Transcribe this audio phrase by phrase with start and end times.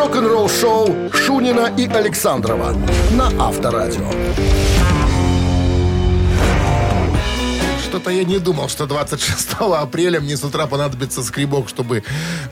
[0.00, 2.74] Рок-н-ролл-шоу Шунина и Александрова
[3.10, 4.10] на Авторадио.
[7.84, 12.02] Что-то я не думал, что 26 апреля мне с утра понадобится скребок, чтобы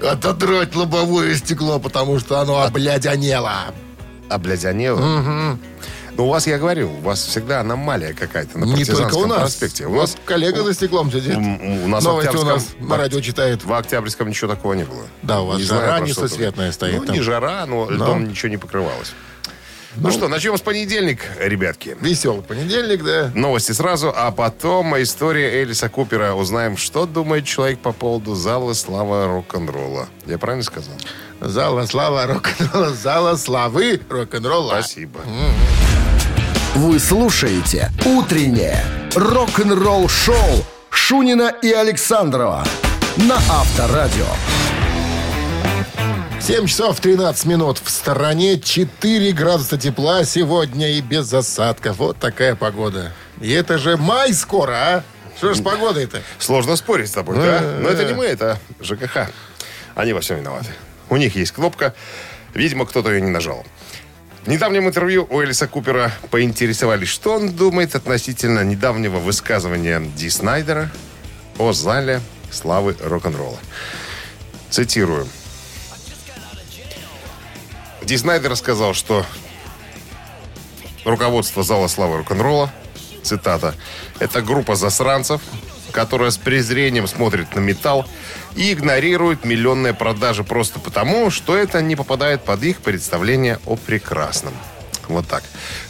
[0.02, 3.72] отодрать лобовое стекло, потому что оно облядянело.
[4.28, 4.98] Облядянело?
[4.98, 5.58] Угу.
[6.18, 9.38] Ну, у вас, я говорю, у вас всегда аномалия какая-то на Не только у нас.
[9.38, 9.86] проспекте.
[9.86, 11.36] У нас коллега за стеклом сидит.
[11.36, 13.64] У нас Новости у нас на радио читает.
[13.64, 15.04] В Октябрьском ничего такого не было.
[15.22, 17.14] Да, у вас Не жара несусветная стоит Ну, там.
[17.14, 19.12] не жара, но льдом ничего не покрывалось.
[19.94, 21.96] Ну, что, начнем с понедельник, ребятки.
[22.00, 23.30] Веселый понедельник, да.
[23.36, 26.34] Новости сразу, а потом история Элиса Купера.
[26.34, 30.08] Узнаем, что думает человек по поводу зала слава рок-н-ролла.
[30.26, 30.94] Я правильно сказал?
[31.40, 34.72] Зала слава рок-н-ролла, зала славы рок-н-ролла.
[34.80, 35.20] Спасибо.
[36.78, 38.80] Вы слушаете «Утреннее
[39.16, 42.64] рок-н-ролл-шоу» Шунина и Александрова
[43.16, 44.24] на Авторадио.
[46.40, 51.96] 7 часов 13 минут в стороне, 4 градуса тепла сегодня и без осадков.
[51.96, 53.12] Вот такая погода.
[53.40, 55.04] И это же май скоро, а?
[55.36, 56.22] Что ж с погодой-то?
[56.38, 57.60] Сложно спорить с тобой, да?
[57.80, 59.30] Но это не мы, это ЖКХ.
[59.96, 60.70] Они во всем виноваты.
[61.10, 61.92] У них есть кнопка.
[62.54, 63.66] Видимо, кто-то ее не нажал.
[64.44, 70.90] В недавнем интервью у Элиса Купера поинтересовались, что он думает относительно недавнего высказывания Ди Снайдера
[71.58, 73.58] о зале славы рок-н-ролла.
[74.70, 75.28] Цитирую.
[78.02, 79.26] Ди Снайдер сказал, что
[81.04, 82.72] руководство зала славы рок-н-ролла,
[83.22, 83.74] цитата,
[84.18, 85.42] это группа засранцев,
[85.92, 88.06] которая с презрением смотрит на металл
[88.56, 94.54] и игнорирует миллионные продажи просто потому, что это не попадает под их представление о прекрасном.
[95.08, 95.42] Вот так.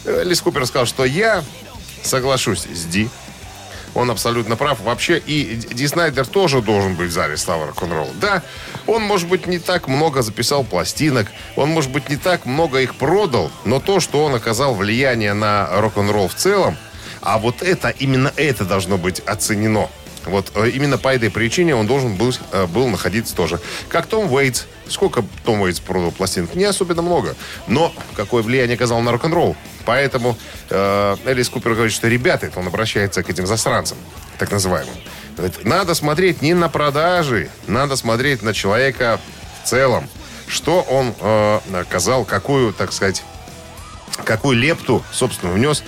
[0.05, 1.43] Лис Купер сказал, что я
[2.03, 3.09] соглашусь с Ди.
[3.95, 4.79] Он абсолютно прав.
[4.81, 8.13] Вообще и Ди Снайдер тоже должен быть в зале славы рок-н-ролла.
[8.21, 8.43] Да,
[8.85, 12.95] он, может быть, не так много записал пластинок, он, может быть, не так много их
[12.95, 16.77] продал, но то, что он оказал влияние на рок-н-ролл в целом,
[17.21, 19.89] а вот это, именно это должно быть оценено.
[20.25, 23.59] Вот э, именно по этой причине он должен был, э, был находиться тоже.
[23.87, 24.65] Как Том Уэйтс.
[24.87, 26.55] Сколько Том Уэйтс продал пластинок?
[26.55, 27.35] Не особенно много.
[27.67, 29.55] Но какое влияние оказал на рок-н-ролл.
[29.85, 30.37] Поэтому
[30.69, 33.97] э, Элис Купер говорит, что ребята, он обращается к этим засранцам,
[34.37, 34.95] так называемым.
[35.37, 39.19] Говорит, надо смотреть не на продажи, надо смотреть на человека
[39.63, 40.09] в целом.
[40.47, 43.23] Что он э, оказал, какую, так сказать,
[44.25, 45.83] какую лепту, собственно, внес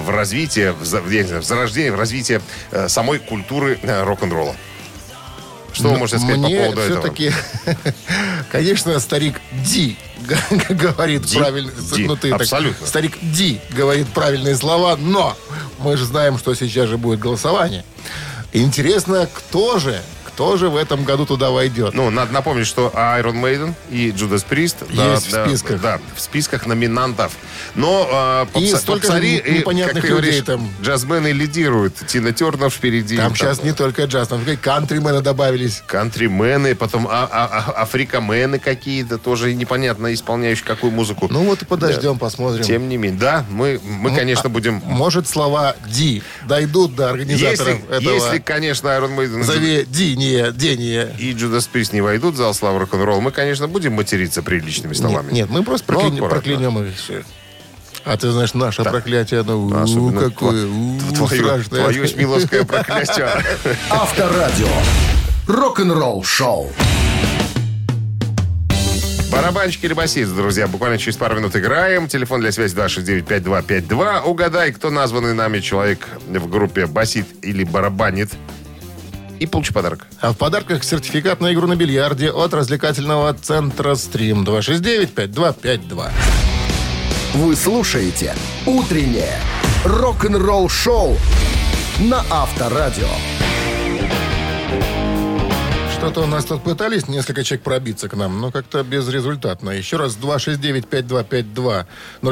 [0.00, 4.54] в развитие, в, знаю, в зарождение, в развитие э, самой культуры э, рок-н-ролла.
[5.72, 7.00] Что вы можете сказать Мне по поводу этого?
[7.00, 7.32] все-таки,
[8.50, 9.96] конечно, старик Ди
[10.68, 11.38] говорит Ди?
[11.38, 11.70] правильно.
[11.94, 12.86] Ди, ну, ты так- абсолютно.
[12.86, 15.36] старик Ди говорит правильные слова, но
[15.78, 17.84] мы же знаем, что сейчас же будет голосование.
[18.52, 20.00] Интересно, кто же,
[20.32, 21.94] кто же в этом году туда войдет?
[21.94, 25.80] Ну, надо напомнить, что Iron Maiden и Judas Priest Есть в списках.
[25.80, 27.32] Да, в списках номинантов.
[27.74, 30.68] Но э, И попса- столько же попсари, и, непонятных ты людей говоришь, там.
[30.82, 31.94] Джазмены лидируют.
[32.06, 33.16] Тина Тернер впереди.
[33.16, 35.82] Там сейчас не только джаз, там и кантримены добавились.
[35.86, 37.46] Кантримены, потом а- а-
[37.76, 41.28] а- африкамены какие-то, тоже непонятно исполняющие какую музыку.
[41.30, 42.64] Ну вот и подождем, посмотрим.
[42.64, 44.82] Тем не менее, да, мы, мы конечно, будем...
[44.84, 48.14] Может, слова Ди дойдут до организаторов Если, этого.
[48.14, 51.14] если, конечно, Iron Maiden Зови Ди, не, Дение.
[51.18, 55.26] и Judas Priest не войдут в зал славы рок-н-ролл, мы, конечно, будем материться приличными словами.
[55.26, 56.28] Нет, нет, мы просто Но проклян- аккуратно.
[56.28, 57.22] проклянем их все.
[58.04, 61.82] А ты знаешь, наше проклятие, оно у, Особенно какое, тво- у, твое, страшное.
[61.84, 63.28] твое шмиловское проклятие.
[63.90, 64.68] Авторадио.
[65.46, 66.70] Рок-н-ролл-шоу.
[69.30, 70.66] Барабанщик или басист, друзья.
[70.66, 72.08] Буквально через пару минут играем.
[72.08, 74.22] Телефон для связи 269-5252.
[74.22, 78.30] Угадай, кто названный нами человек в группе басит или барабанит.
[79.40, 80.06] И получи подарок.
[80.20, 86.10] А в подарках сертификат на игру на бильярде от развлекательного центра «Стрим» 269-5252.
[87.34, 88.34] Вы слушаете
[88.66, 89.38] «Утреннее
[89.84, 91.16] рок-н-ролл-шоу»
[92.00, 93.08] на Авторадио.
[96.00, 99.68] Что-то у нас тут пытались несколько человек пробиться к нам, но как-то безрезультатно.
[99.68, 101.86] Еще раз 269-5252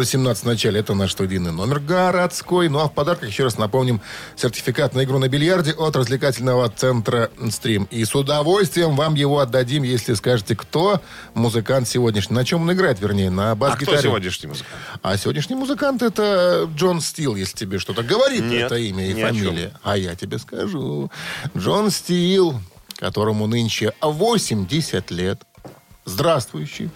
[0.05, 0.81] 017 в начале.
[0.81, 2.71] Это наш студийный номер городской.
[2.71, 4.01] Ну а в подарках, еще раз напомним,
[4.37, 7.87] сертификат на игру на бильярде от развлекательного центра «Стрим».
[7.91, 11.03] И с удовольствием вам его отдадим, если скажете, кто
[11.35, 12.37] музыкант сегодняшний.
[12.37, 13.99] На чем он играет, вернее, на А бас-гитаре.
[13.99, 14.73] кто сегодняшний музыкант?
[15.03, 19.75] А сегодняшний музыкант это Джон Стил, если тебе что-то говорит Нет, это имя и фамилия.
[19.83, 21.11] А я тебе скажу.
[21.55, 22.59] Джон Стил,
[22.99, 25.43] которому нынче 80 лет,
[26.05, 26.91] здравствующий,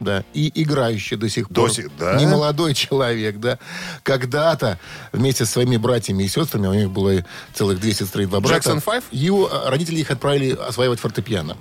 [0.00, 1.70] да, и играющий до сих До пор.
[1.72, 2.16] сих- да?
[2.16, 3.58] Не молодой человек, да.
[4.02, 4.78] Когда-то
[5.12, 7.24] вместе со своими братьями и сестрами, у них было
[7.54, 8.70] целых две сестры и два брата.
[8.70, 9.04] Jackson Five?
[9.10, 11.56] Его родители их отправили осваивать фортепиано.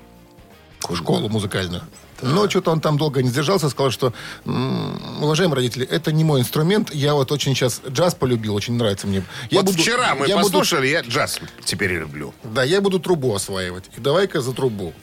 [0.94, 1.82] Школу музыкальную.
[2.22, 4.14] Но что-то он там долго не сдержался, сказал, что,
[5.22, 6.94] уважаемые родители, это не мой инструмент.
[6.94, 9.24] Я вот очень сейчас джаз полюбил, очень нравится мне.
[9.50, 12.34] Я вот буду- вчера мы я буду- послушали, я джаз теперь люблю.
[12.44, 13.86] да, я буду трубу осваивать.
[13.98, 14.94] И давай-ка за трубу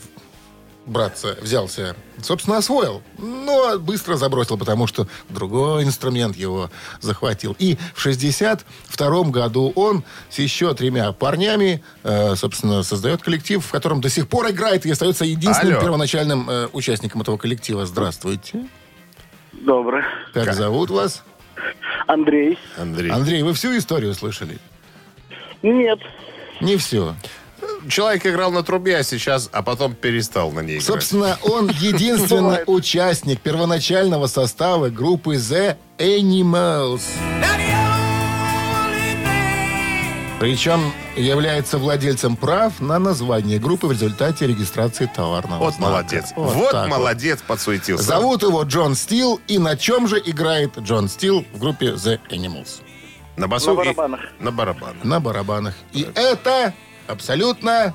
[0.87, 1.97] браться взялся.
[2.21, 3.03] Собственно, освоил.
[3.19, 6.71] Но быстро забросил, потому что другой инструмент его
[7.01, 7.57] захватил.
[7.59, 14.01] И в 62 году он с еще тремя парнями, э, собственно, создает коллектив, в котором
[14.01, 15.83] до сих пор играет и остается единственным Алло.
[15.83, 17.87] первоначальным э, участником этого коллектива.
[17.87, 18.67] Здравствуйте.
[19.53, 20.03] Добрый.
[20.33, 21.23] Как зовут вас?
[22.07, 22.59] Андрей.
[22.77, 23.11] Андрей.
[23.11, 24.59] Андрей, вы всю историю слышали?
[25.63, 26.01] Нет.
[26.61, 27.15] Не все.
[27.89, 30.87] Человек играл на трубе, а сейчас, а потом перестал на ней играть.
[30.87, 37.03] Собственно, он единственный участник первоначального состава группы The Animals.
[40.41, 45.93] Причем является владельцем прав на название группы в результате регистрации товарного Вот знака.
[45.93, 46.33] молодец.
[46.35, 46.99] Вот Вот, так вот.
[46.99, 48.03] молодец, подсуетился.
[48.03, 49.41] Зовут его Джон Стил.
[49.47, 52.81] И на чем же играет Джон Стил в группе The Animals?
[53.37, 54.21] На басу На и- барабанах.
[54.41, 55.05] На барабанах.
[55.05, 55.75] На барабанах.
[55.93, 56.75] И это
[57.13, 57.95] абсолютно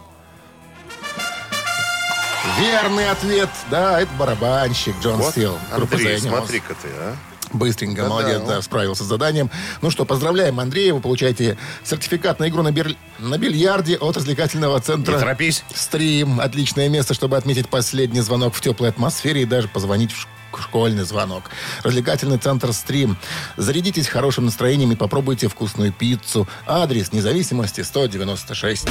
[2.60, 3.50] верный ответ.
[3.69, 5.58] Да, это барабанщик Джон Вот, Стил.
[5.72, 7.16] Андрей, смотри-ка ты, а.
[7.54, 8.10] Быстренько, Да-да.
[8.10, 9.50] молодец, да, справился с заданием.
[9.82, 14.80] Ну что, поздравляем Андрея, вы получаете сертификат на игру на, бир- на бильярде от развлекательного
[14.82, 15.64] центра Не торопись.
[15.74, 16.40] «Стрим».
[16.40, 20.28] Отличное место, чтобы отметить последний звонок в теплой атмосфере и даже позвонить в
[20.62, 21.44] школьный звонок.
[21.84, 23.18] Развлекательный центр «Стрим».
[23.58, 26.48] Зарядитесь хорошим настроением и попробуйте вкусную пиццу.
[26.66, 28.88] Адрес независимости 196.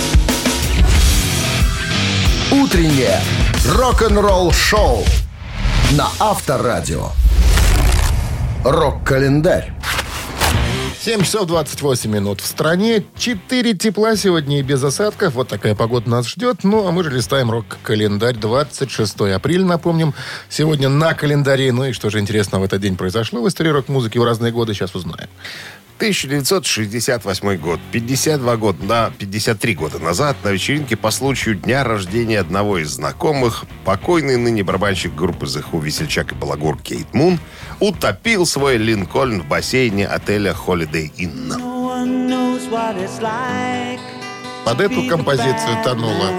[2.53, 3.21] Утреннее
[3.67, 5.05] рок-н-ролл-шоу
[5.93, 7.11] на Авторадио.
[8.69, 9.73] Рок-календарь.
[10.99, 12.41] 7 часов 28 минут.
[12.41, 15.35] В стране 4 тепла сегодня и без осадков.
[15.35, 16.65] Вот такая погода нас ждет.
[16.65, 18.35] Ну, а мы же листаем рок-календарь.
[18.35, 20.15] 26 апреля, напомним.
[20.49, 21.71] Сегодня на календаре.
[21.71, 24.75] Ну и что же интересного в этот день произошло в истории рок-музыки в разные годы,
[24.75, 25.29] сейчас узнаем.
[25.97, 27.81] 1968 год.
[27.93, 33.65] 52 года, да, 53 года назад на вечеринке по случаю дня рождения одного из знакомых
[33.85, 37.39] покойный ныне барабанщик группы Who, весельчак и балагур Кейт Мун
[37.81, 41.55] утопил свой Линкольн в бассейне отеля Holiday Inn.
[44.65, 46.31] Под эту композицию тонула.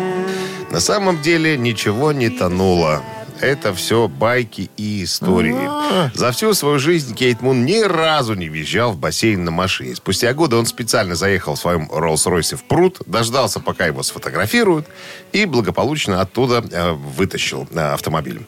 [0.69, 3.01] На самом деле ничего не тонуло.
[3.41, 5.69] Это все байки и истории.
[6.15, 9.95] За всю свою жизнь Кейт Мун ни разу не въезжал в бассейн на машине.
[9.95, 14.87] Спустя годы он специально заехал в своем Роллс-Ройсе в пруд, дождался, пока его сфотографируют,
[15.31, 18.41] и благополучно оттуда э, вытащил э, автомобиль.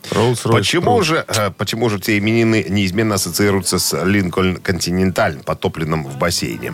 [0.58, 6.74] Почему же, э, почему же те именины неизменно ассоциируются с Линкольн Континенталь, потопленным в бассейне?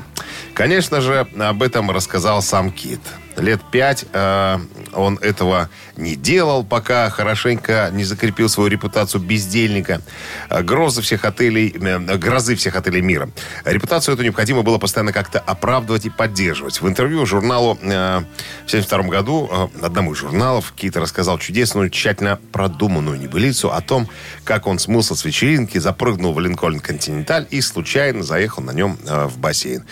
[0.56, 3.02] Конечно же, об этом рассказал сам Кит.
[3.38, 4.58] Лет пять э,
[4.94, 10.02] он этого не делал, пока хорошенько не закрепил свою репутацию бездельника.
[10.50, 13.30] Э, Грозы всех отелей, э, грозы всех отелей мира.
[13.66, 16.82] Репутацию эту необходимо было постоянно как-то оправдывать и поддерживать.
[16.82, 18.24] В интервью журналу э,
[18.66, 24.08] в 72 году, э, одному из журналов, Кит рассказал чудесную, тщательно продуманную небылицу о том,
[24.46, 29.26] как он смылся с вечеринки, запрыгнул в Линкольн Континенталь и случайно заехал на нем э,
[29.26, 29.84] в бассейн.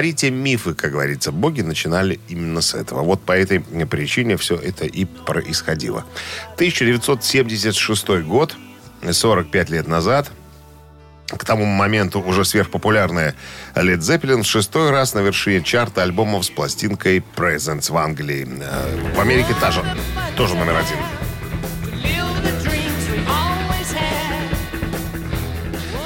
[0.00, 3.02] Творите мифы, как говорится, боги начинали именно с этого.
[3.02, 6.06] Вот по этой причине все это и происходило.
[6.54, 8.56] 1976 год,
[9.10, 10.30] 45 лет назад,
[11.28, 13.34] к тому моменту уже сверхпопулярная
[13.74, 18.48] Led Zeppelin в шестой раз на вершине чарта альбомов с пластинкой Presents в Англии.
[18.48, 19.84] Э, В Америке та же,
[20.34, 21.19] тоже номер один.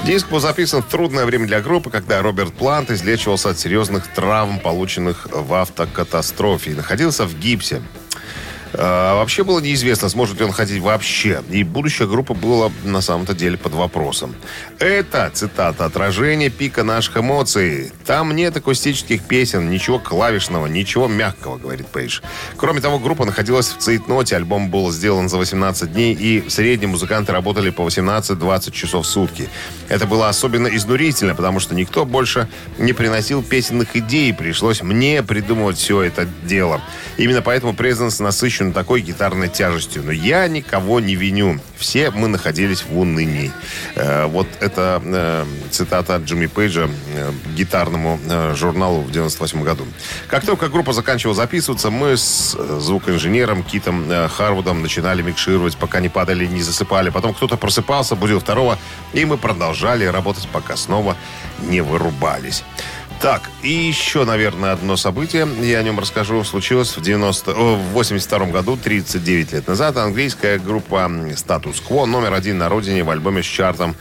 [0.05, 4.61] Диск был записан в трудное время для группы, когда Роберт Плант излечивался от серьезных травм,
[4.61, 7.81] полученных в автокатастрофе, и находился в гипсе.
[8.77, 11.43] А, вообще было неизвестно, сможет ли он ходить вообще.
[11.51, 14.35] И будущее группы было на самом-то деле под вопросом.
[14.79, 17.93] Это, цитата, отражение пика наших эмоций.
[18.05, 22.21] Там нет акустических песен, ничего клавишного, ничего мягкого, говорит Пейдж.
[22.57, 26.91] Кроме того, группа находилась в цейтноте, альбом был сделан за 18 дней, и в среднем
[26.91, 29.49] музыканты работали по 18-20 часов в сутки.
[29.89, 35.77] Это было особенно изнурительно, потому что никто больше не приносил песенных идей, пришлось мне придумывать
[35.77, 36.81] все это дело.
[37.17, 40.03] Именно поэтому Презенс насыщен такой гитарной тяжестью.
[40.05, 41.61] Но я никого не виню.
[41.77, 43.53] Все мы находились в унынии.
[43.95, 48.19] Э, вот это э, цитата от Джимми Пейджа э, гитарному
[48.55, 49.87] журналу в 98 году.
[50.29, 56.47] Как только группа заканчивала записываться, мы с звукоинженером Китом Харвудом начинали микшировать, пока не падали,
[56.47, 57.11] не засыпали.
[57.11, 58.79] Потом кто-то просыпался, будил второго,
[59.13, 61.17] и мы продолжали работать, пока снова
[61.63, 62.65] не вырубались.
[63.21, 67.93] Так, и еще, наверное, одно событие, я о нем расскажу, случилось в, 90, о, в
[67.93, 69.97] 82 году, 39 лет назад.
[69.97, 73.97] Английская группа «Статус Кво» номер один на родине в альбоме с чартом,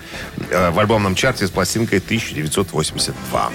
[0.49, 3.51] э, в альбомном чарте с пластинкой 1982.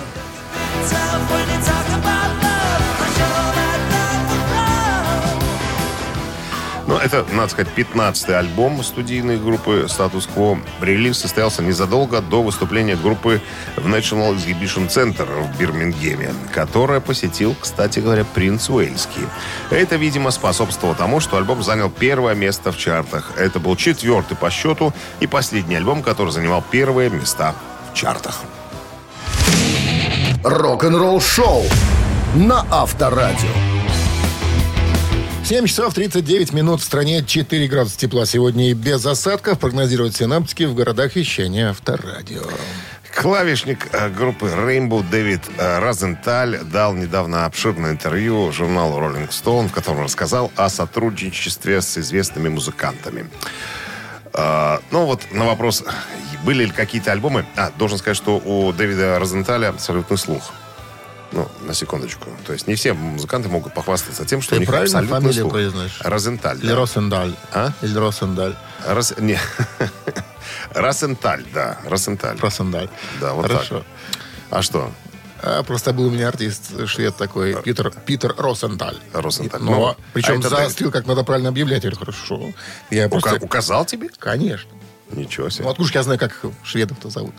[7.09, 10.59] Это, надо сказать, 15-й альбом студийной группы «Статус Кво».
[10.81, 13.41] Релиз состоялся незадолго до выступления группы
[13.77, 19.23] в National Exhibition Center в Бирмингеме, которое посетил, кстати говоря, принц Уэльский.
[19.71, 23.33] Это, видимо, способствовало тому, что альбом занял первое место в чартах.
[23.37, 27.55] Это был четвертый по счету и последний альбом, который занимал первые места
[27.91, 28.41] в чартах.
[30.45, 31.65] Рок-н-ролл шоу
[32.35, 33.78] на Авторадио.
[35.49, 39.59] 7 часов 39 минут в стране, 4 градуса тепла сегодня и без осадков.
[39.59, 42.43] Прогнозируют синаптики в городах вещания Авторадио.
[43.17, 49.73] Клавишник э, группы Rainbow Дэвид э, Розенталь дал недавно обширное интервью журналу Rolling Stone, в
[49.73, 53.31] котором рассказал о сотрудничестве с известными музыкантами.
[54.35, 55.83] Э, Ну вот на вопрос,
[56.45, 57.47] были ли какие-то альбомы...
[57.57, 60.53] А, должен сказать, что у Дэвида Розенталя абсолютный слух.
[61.33, 62.31] Ну, на секундочку.
[62.47, 65.43] То есть не все музыканты могут похвастаться тем, что Ты у них правильно абсолютный фамилию
[65.43, 65.53] слух.
[65.53, 66.01] произносишь?
[66.01, 66.59] Розенталь.
[66.59, 66.77] Или да.
[66.77, 67.35] Росендаль.
[67.53, 67.73] А?
[67.83, 68.57] Или Росендаль.
[68.87, 69.39] Рос- Не.
[70.75, 71.79] Росенталь, да.
[71.85, 72.39] Росенталь.
[72.39, 72.89] Росендаль.
[73.21, 73.79] Да, вот Хорошо.
[73.79, 73.87] так.
[74.51, 74.91] А что?
[75.43, 78.97] А, просто был у меня артист швед такой, Питер, Питер Росенталь.
[79.13, 79.61] Росенталь.
[79.63, 81.85] Но, Ну, причем а заострил, как надо правильно объявлять.
[81.85, 82.43] Я говорю, хорошо.
[82.91, 83.45] Я Ука- просто...
[83.45, 84.09] Указал тебе?
[84.19, 84.71] Конечно.
[85.13, 85.65] Ничего себе.
[85.65, 87.35] Ну, откуда я знаю, как шведов-то зовут?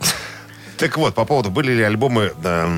[0.76, 2.68] Так вот, по поводу, были ли альбомы, да,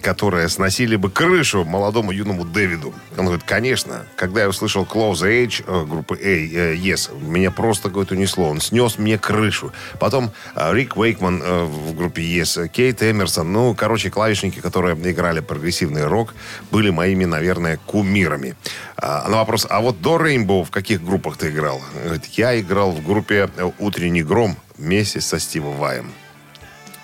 [0.00, 2.94] которые сносили бы крышу молодому юному Дэвиду?
[3.16, 4.06] Он говорит, конечно.
[4.16, 8.48] Когда я услышал Close Age э, группы A, э, Yes, меня просто, говорит, унесло.
[8.48, 9.72] Он снес мне крышу.
[9.98, 16.06] Потом э, Рик Уэйкман в группе Yes, Кейт Эмерсон, ну, короче, клавишники, которые играли прогрессивный
[16.06, 16.34] рок,
[16.70, 18.54] были моими, наверное, кумирами.
[18.96, 21.80] А, на вопрос, а вот до Rainbow в каких группах ты играл?
[22.04, 26.10] Говорит, я играл в группе «Утренний гром» вместе со Стивом Ваем.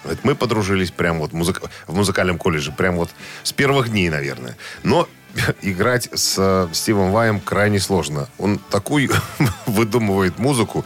[0.06, 3.10] Говорит, мы подружились прямо вот музыка- в музыкальном колледже, прямо вот
[3.42, 4.56] с первых дней, наверное.
[4.84, 5.08] Но
[5.62, 8.28] играть с э, Стивом Ваем крайне сложно.
[8.38, 9.10] Он такую
[9.66, 10.84] выдумывает музыку,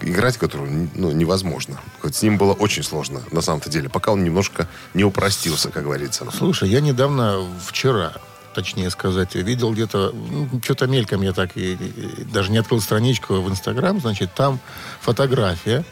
[0.00, 1.80] играть которую ну, невозможно.
[2.00, 5.84] Хоть с ним было очень сложно, на самом-то деле, пока он немножко не упростился, как
[5.84, 6.26] говорится.
[6.32, 8.12] Слушай, я недавно, вчера,
[8.54, 13.40] точнее сказать, видел где-то, ну, что-то мельком я так и, и даже не открыл страничку
[13.40, 14.60] в Инстаграм, значит, там
[15.00, 15.84] фотография,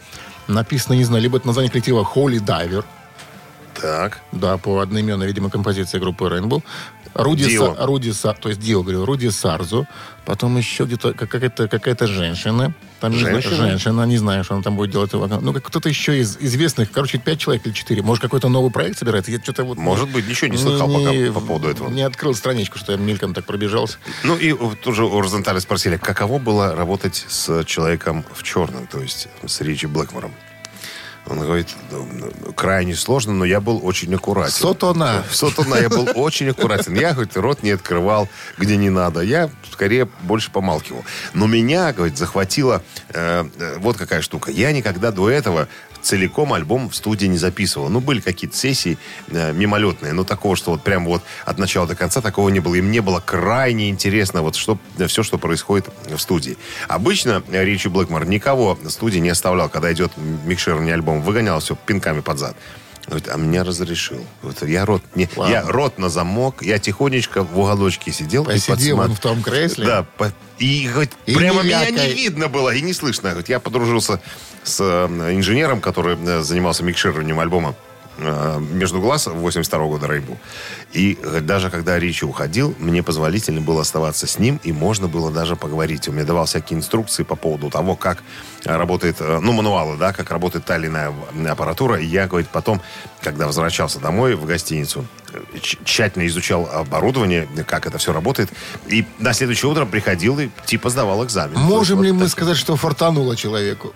[0.49, 2.85] написано, не знаю, либо это название коллектива Holy Diver,
[3.81, 4.21] Так.
[4.33, 6.63] да, по одноименной, видимо, композиции группы Rainbow.
[7.15, 7.75] Руди, Дио.
[7.75, 9.87] Са- Руди Са- то есть Дио, говорю, Руди Сарзу.
[10.25, 12.73] Потом еще где-то как- какая-то, какая-то женщина.
[13.01, 13.57] Там, не Женщина?
[13.57, 15.11] женщина, не знаю, что она там будет делать.
[15.13, 18.03] Ну, как кто-то еще из известных, короче, пять человек или четыре.
[18.03, 19.31] Может, какой-то новый проект собирается?
[19.33, 19.79] Я что-то вот...
[19.79, 21.89] Может быть, ничего не слыхал пока по поводу этого.
[21.89, 23.97] Не открыл страничку, что я мельком так пробежался.
[24.23, 29.29] Ну и тоже у Розенталя спросили, каково было работать с человеком в черном, то есть
[29.47, 30.33] с Ричи Блэкмором.
[31.27, 34.53] Он говорит, «Ну, ну, крайне сложно, но я был очень аккуратен.
[34.53, 35.25] Сотона.
[35.31, 36.95] Сотона я был очень аккуратен.
[36.95, 39.21] Я, говорит, рот не открывал, где не надо.
[39.21, 41.05] Я, скорее, больше помалкивал.
[41.35, 44.51] Но меня, говорит, захватила э, э, вот какая штука.
[44.51, 45.69] Я никогда до этого
[46.03, 47.89] целиком альбом в студии не записывал.
[47.89, 51.95] Ну, были какие-то сессии э, мимолетные, но такого, что вот прям вот от начала до
[51.95, 52.75] конца такого не было.
[52.75, 56.57] И мне было крайне интересно вот что, все, что происходит в студии.
[56.89, 60.13] Обычно э, Ричи Блэкмор никого в студии не оставлял, когда идет
[60.45, 61.21] микширование альбома.
[61.21, 62.57] Выгонял все пинками под зад.
[63.07, 64.25] Говорит, а меня разрешил.
[64.43, 65.53] Вот я рот, не, Ладно.
[65.53, 68.45] я рот на замок, я тихонечко в уголочке сидел.
[68.45, 69.87] и Посидел подсма- он в том кресле.
[69.87, 72.09] Да, по- и, говорит, И прямо не меня вякай.
[72.09, 73.31] не видно было и не слышно.
[73.31, 74.21] Говорит, я подружился
[74.63, 77.75] с э, инженером, который э, занимался микшированием альбома
[78.73, 80.39] «Между глаз» 82 года Рейбу.
[80.93, 85.31] И э, даже когда Ричи уходил, мне позволительно было оставаться с ним, и можно было
[85.31, 86.09] даже поговорить.
[86.09, 88.23] Он мне давал всякие инструкции по поводу того, как
[88.65, 91.13] э, работает, э, ну, мануалы, да, как работает та или иная
[91.49, 92.01] аппаратура.
[92.01, 92.81] И я, говорит, потом,
[93.23, 95.20] когда возвращался домой в гостиницу, э,
[95.85, 98.51] тщательно изучал оборудование, как это все работает.
[98.89, 101.59] И на следующее утро приходил и типа сдавал экзамен.
[101.59, 102.31] Можем Вот ли мы так.
[102.31, 103.93] сказать, что фартануло человеку?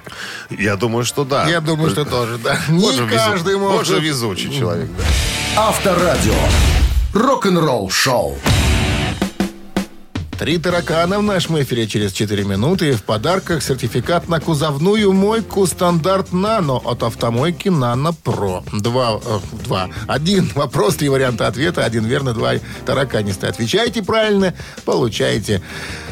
[0.50, 1.48] Я думаю, что да.
[1.48, 2.58] Я думаю, что тоже, да.
[2.68, 3.94] Вот Не везу- каждый Вот может.
[3.94, 5.62] же везучий человек, да.
[5.68, 6.34] Авторадио.
[7.12, 8.38] Рок-н-ролл шоу.
[10.38, 12.94] Три таракана в нашем эфире через 4 минуты.
[12.94, 18.64] В подарках сертификат на кузовную мойку стандарт «Нано» от автомойки «Нано Про».
[18.72, 19.88] Два, э, два.
[20.08, 21.84] Один вопрос, три варианта ответа.
[21.84, 23.50] Один верно, два тараканистые.
[23.50, 25.62] Отвечаете правильно, получаете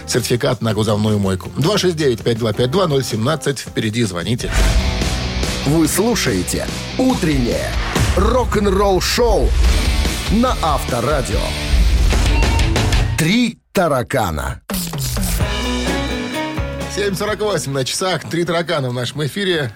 [0.07, 1.51] сертификат на кузовную мойку.
[1.57, 3.59] 269-5252-017.
[3.59, 4.53] Впереди звоните.
[5.67, 7.71] Вы слушаете «Утреннее
[8.17, 9.49] рок-н-ролл шоу»
[10.31, 11.41] на Авторадио.
[13.23, 14.61] Три таракана.
[16.97, 18.29] 7.48 на часах.
[18.29, 19.71] Три таракана в нашем эфире.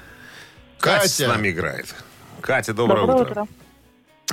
[0.80, 1.28] Катя с Катя.
[1.28, 1.94] нами играет.
[2.40, 3.30] Катя, доброе, Доброе утро.
[3.42, 3.46] утро.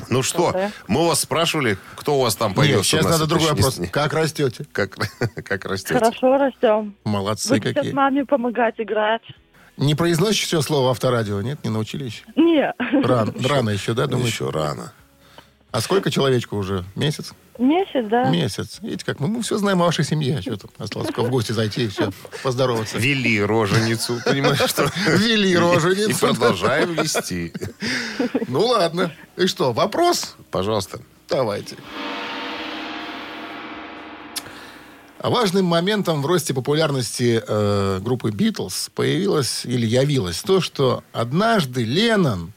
[0.10, 0.72] Ну что, Доброе.
[0.88, 2.89] мы вас спрашивали, кто у вас там Нет, появился.
[2.89, 3.77] сейчас у нас надо другой вопрос.
[3.77, 4.65] не- Как растете?
[4.72, 4.96] Как,
[5.46, 5.93] как растете?
[5.93, 6.96] Хорошо растем.
[7.03, 7.91] Молодцы Будете какие.
[7.91, 9.22] с маме помогать играть?
[9.77, 11.63] Не произносишь все слово авторадио, нет?
[11.63, 12.24] Не научили еще?
[12.36, 12.74] Не,
[13.05, 14.29] Рано, рано еще, да, думаешь?
[14.32, 14.91] Еще рано.
[15.72, 16.84] А сколько человечку уже?
[16.96, 17.34] Месяц?
[17.60, 18.29] Месяц, да?
[18.29, 18.79] Месяц.
[18.81, 20.41] Видите, как мы, мы все знаем о вашей семье.
[20.41, 20.72] Что тут?
[20.77, 22.12] Осталось только в гости зайти и все,
[22.43, 22.98] поздороваться.
[22.98, 24.89] Вели роженицу, понимаешь, что?
[25.07, 26.19] Вели И роженицу.
[26.27, 27.53] продолжаем вести.
[28.48, 29.12] Ну ладно.
[29.38, 30.36] И что, вопрос?
[30.51, 31.00] Пожалуйста.
[31.29, 31.75] Давайте.
[35.19, 41.86] А Важным моментом в росте популярности э, группы Битлз появилось или явилось то, что однажды
[41.86, 42.51] Леннон,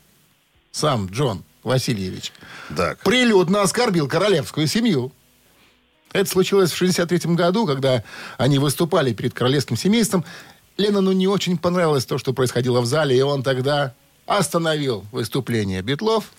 [0.72, 2.32] сам Джон Васильевич,
[2.75, 2.99] Так.
[3.00, 5.12] прилюдно оскорбил королевскую семью.
[6.12, 8.02] Это случилось в 1963 году, когда
[8.38, 10.25] они выступали перед королевским семейством.
[10.78, 13.94] Леннону не очень понравилось то, что происходило в зале, и он тогда
[14.26, 16.30] остановил выступление Битлов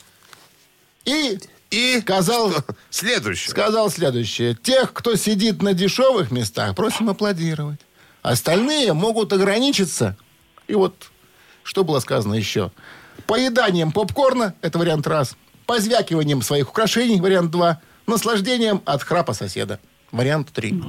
[1.06, 2.54] и, И сказал,
[2.90, 3.50] следующее.
[3.50, 4.56] сказал следующее.
[4.56, 7.80] Тех, кто сидит на дешевых местах, просим аплодировать.
[8.22, 10.18] Остальные могут ограничиться.
[10.68, 11.12] И вот,
[11.64, 12.72] что было сказано еще.
[13.26, 15.36] Поеданием попкорна, это вариант раз.
[15.68, 17.82] Позвякиванием своих украшений, вариант два.
[18.08, 19.80] Наслаждением от храпа соседа,
[20.14, 20.82] вариант три.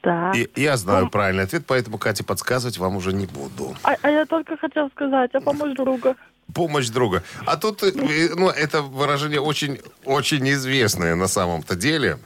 [0.00, 0.36] Так.
[0.36, 3.74] И- я знаю правильный ответ, поэтому, Кате, подсказывать вам уже не буду.
[3.82, 6.14] А, а я только хотел сказать, а помочь другу.
[6.54, 7.24] Помощь друга.
[7.46, 12.18] А тут, э, ну, это выражение очень, очень известное на самом-то деле.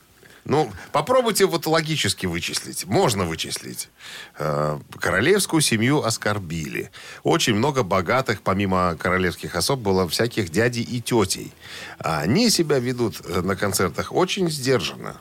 [0.48, 2.86] Ну, попробуйте вот логически вычислить.
[2.86, 3.90] Можно вычислить.
[4.38, 6.90] Э, Королевскую семью оскорбили.
[7.22, 11.52] Очень много богатых, помимо королевских особ, было всяких дядей и тетей.
[11.98, 15.18] Они себя ведут э, на концертах очень сдержанно.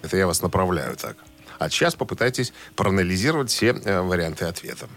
[0.00, 1.18] Это я вас направляю так.
[1.58, 4.88] А сейчас попытайтесь проанализировать все э, варианты ответа.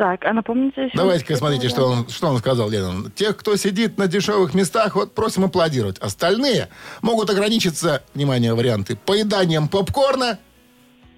[0.00, 0.96] Так, а напомните еще...
[0.96, 3.10] Давайте-ка смотрите, что он, что он сказал, Леннон.
[3.10, 5.98] Тех, кто сидит на дешевых местах, вот просим аплодировать.
[5.98, 6.70] Остальные
[7.02, 10.38] могут ограничиться, внимание, варианты, поеданием попкорна,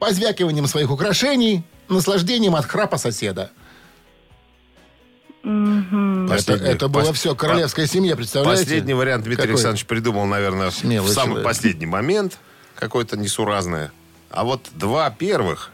[0.01, 3.53] позвякиванием своих украшений, наслаждением от храпа соседа.
[5.45, 6.33] Мгм.
[6.33, 8.65] Это, это было пос- все королевская семья, представляете?
[8.65, 9.55] Последний вариант Дмитрий Какой?
[9.55, 11.45] Александрович придумал, наверное, в Смелый самый человек.
[11.45, 12.39] последний момент.
[12.75, 13.93] Какое-то несуразное.
[14.31, 15.71] А вот два первых,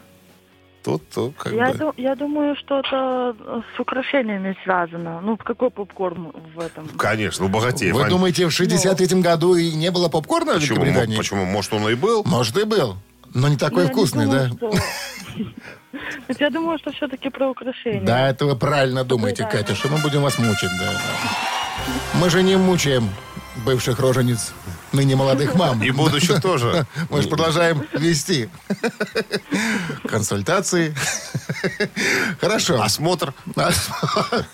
[0.97, 1.77] тут, тут как Я, бы...
[1.77, 5.21] ду- я думаю, что это э, с украшениями связано.
[5.21, 6.87] Ну, какой попкорн в этом?
[6.97, 7.93] Конечно, у богатеев.
[7.95, 11.15] Вы они- думаете, в 63-м году и не было попкорна в почему, Великобритании?
[11.15, 11.45] Мо- почему?
[11.45, 12.23] Может, он и был?
[12.25, 12.95] Может, и был.
[13.33, 14.45] Но не такой Ну, я не вкусный, да?
[14.47, 14.67] думаю, что-
[16.27, 18.01] Вот Я думаю, что все-таки про украшения.
[18.05, 19.49] Да, это вы правильно думаете, да.
[19.49, 20.91] Катя, что мы будем вас мучить, да.
[22.19, 23.09] Мы же не мучаем
[23.65, 24.53] бывших рожениц,
[24.93, 25.83] ныне молодых мам.
[25.83, 26.85] И будущих тоже.
[27.09, 28.49] Мы же продолжаем вести
[30.07, 30.95] консультации.
[32.39, 32.81] Хорошо.
[32.81, 33.33] Осмотр.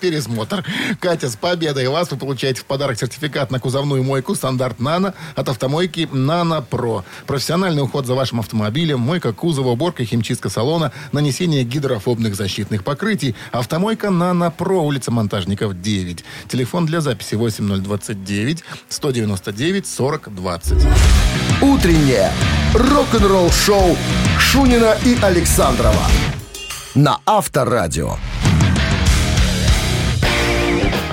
[0.00, 0.64] Пересмотр.
[1.00, 5.48] Катя, с победой вас вы получаете в подарок сертификат на кузовную мойку стандарт «Нано» от
[5.48, 7.04] автомойки «Нано Про».
[7.26, 13.34] Профессиональный уход за вашим автомобилем, мойка кузова, уборка, химчистка салона, нанесение гидрофобных защитных покрытий.
[13.52, 16.24] Автомойка «Нано Про», улица Монтажников, 9.
[16.48, 20.86] Телефон для записи 8029 199 40 20.
[21.62, 22.30] Утреннее
[22.74, 23.96] рок-н-ролл-шоу
[24.38, 26.06] Шунина и Александрова
[26.94, 28.16] на Авторадио.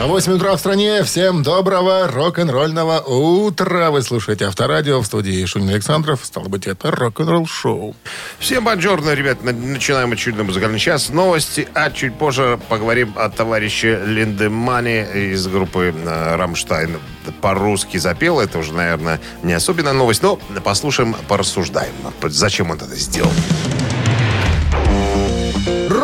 [0.08, 1.02] 8 утра в стране.
[1.04, 3.90] Всем доброго рок-н-ролльного утра.
[3.90, 6.20] Вы слушаете Авторадио в студии Шунин Александров.
[6.24, 7.96] Стало быть, это рок-н-ролл шоу.
[8.38, 9.44] Всем бонжорно, ребят.
[9.44, 11.10] На- Начинаем очередной музыкальный час.
[11.10, 16.98] Новости, а чуть позже поговорим о товарище Линдемане из группы э, «Рамштайн».
[17.42, 18.42] По-русски запел.
[18.42, 21.94] Это уже, наверное, не особенно новость, но послушаем, порассуждаем.
[22.24, 23.32] Зачем он это сделал?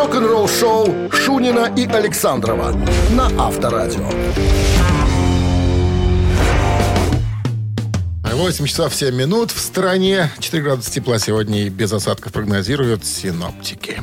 [0.09, 2.71] Рок-н-ролл шоу Шунина и Александрова
[3.11, 4.09] на Авторадио.
[8.23, 10.31] 8 часов 7 минут в стране.
[10.39, 14.01] 4 градуса тепла сегодня и без осадков прогнозируют синоптики.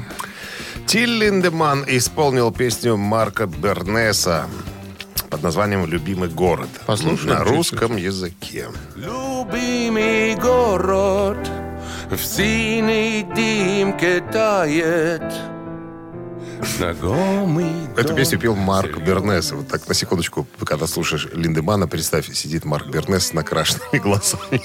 [0.87, 4.47] Тиль Линдеман исполнил песню Марка Бернеса
[5.29, 7.57] под названием «Любимый город» Послушаем на чуть-чуть.
[7.57, 8.69] русском языке.
[8.95, 11.51] Любимый город
[12.09, 15.56] в синей дымке тает.
[16.63, 17.67] Знакомый
[17.97, 19.53] Эту песню пел Марк Бернес.
[19.53, 24.63] Вот так, на секундочку, когда слушаешь Линдемана, представь, сидит Марк Бернес с накрашенными глазами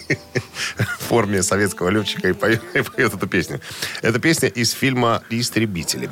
[0.99, 3.61] в форме советского летчика и поет, и поет эту песню.
[4.01, 6.09] Это песня из фильма «Истребители».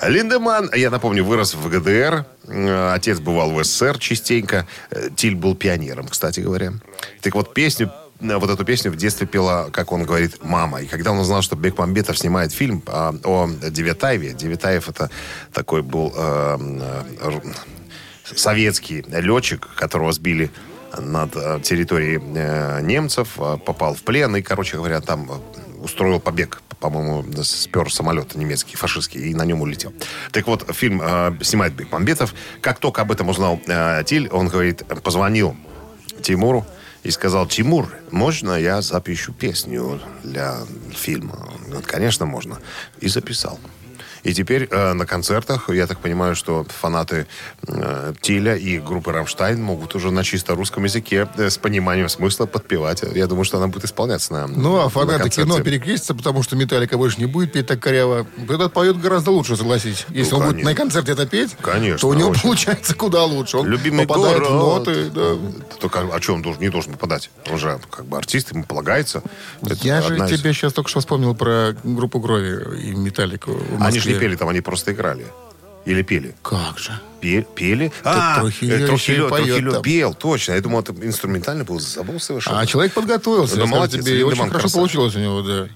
[0.00, 2.24] Линдеман, я напомню, вырос в ГДР.
[2.48, 4.66] Э, Отец бывал в СССР частенько.
[4.90, 6.72] Э, Тиль был пионером, кстати говоря.
[7.20, 7.92] Так вот, песню
[8.22, 10.82] вот эту песню в детстве пела, как он говорит, мама.
[10.82, 15.10] И когда он узнал, что Бекмамбетов снимает фильм а, о Девятаеве, Девятаев это
[15.52, 16.58] такой был э,
[17.20, 17.40] э,
[18.24, 20.50] советский летчик, которого сбили
[20.98, 26.20] над э, территорией э, немцев, э, попал в плен и, короче говоря, там э, устроил
[26.20, 26.62] побег.
[26.80, 29.92] По-моему, спер самолет немецкий, фашистский, и на нем улетел.
[30.32, 32.34] Так вот, фильм э, снимает Бекмамбетов.
[32.60, 35.56] Как только об этом узнал э, Тиль, он, говорит, позвонил
[36.22, 36.66] Тимуру
[37.02, 40.58] и сказал, Тимур, можно я запишу песню для
[40.94, 41.48] фильма?
[41.56, 42.58] Он говорит, конечно, можно.
[43.00, 43.58] И записал.
[44.22, 47.26] И теперь э, на концертах, я так понимаю, что фанаты
[47.66, 52.46] э, Тиля и группы «Рамштайн» могут уже на чисто русском языке э, с пониманием смысла
[52.46, 53.02] подпевать.
[53.14, 56.54] Я думаю, что она будет исполняться на Ну, а на фанаты кино перекрестятся, потому что
[56.54, 58.26] Металлика больше не будет петь так коряво.
[58.48, 60.06] Этот поет гораздо лучше, согласись.
[60.10, 62.42] Если он будет на концерте это петь, Конечно, то у него очень.
[62.42, 63.56] получается куда лучше.
[63.56, 64.50] Он Любимый попадает город.
[64.50, 65.10] в ноты.
[65.10, 65.36] да.
[65.80, 67.30] Только о чем он должен, не должен попадать?
[67.50, 69.22] Он же как бы артист, ему полагается.
[69.62, 73.58] Это Я же из- тебе сейчас только что вспомнил про группу Крови и Металлику.
[73.80, 74.28] Они же не Москве.
[74.28, 75.26] пели там, они просто играли.
[75.84, 76.34] Или пели?
[76.42, 76.92] Как же?
[77.20, 77.90] Пе- Пели?
[78.04, 80.52] А, Трухилё э, Трухилё, Трухилё пел, точно.
[80.52, 82.60] Я думал, это инструментальный был, забыл совершенно.
[82.60, 83.56] А человек подготовился.
[83.56, 84.76] Да молодец, тебе, и очень хорошо красавчик.
[84.76, 85.68] получилось у него, да.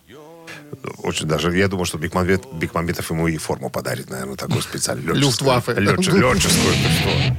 [0.99, 5.15] Очень даже, я думал, что Бекмамбет, Бекмамбетов ему и форму подарит, наверное, такую специальную.
[5.17, 5.75] Люфтваффе.
[5.75, 6.37] Летческую.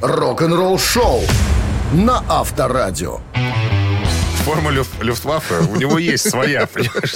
[0.01, 1.23] Рок-н-ролл шоу
[1.93, 3.19] на Авторадио.
[4.47, 7.15] Форма люф- Люфтваффе, у него есть своя, понимаешь?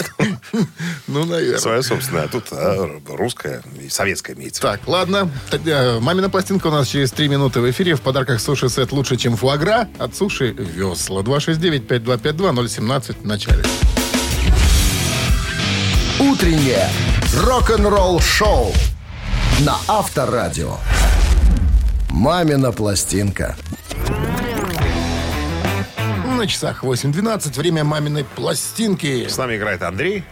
[1.07, 1.59] Ну, наверное.
[1.59, 2.25] Своя собственная.
[2.25, 4.61] А тут а, русская и советская имеется.
[4.61, 5.31] Так, ладно.
[5.49, 7.95] Тогда мамина пластинка у нас через три минуты в эфире.
[7.95, 9.87] В подарках суши-сет лучше, чем фуагра.
[9.97, 11.21] От суши весла.
[11.21, 13.63] 269-5252-017 в начале.
[16.19, 16.89] Утреннее
[17.37, 18.73] рок-н-ролл шоу
[19.61, 20.75] на Авторадио.
[22.09, 23.55] Мамина пластинка.
[26.41, 27.55] На часах 8.12.
[27.55, 29.27] Время маминой пластинки.
[29.27, 30.23] С нами играет Андрей.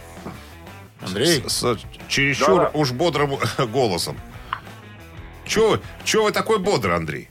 [1.00, 1.44] Андрей.
[1.46, 3.38] С, с чересчур уж бодрым
[3.72, 4.18] голосом.
[5.46, 7.28] Че вы, чё вы такой бодрый, Андрей?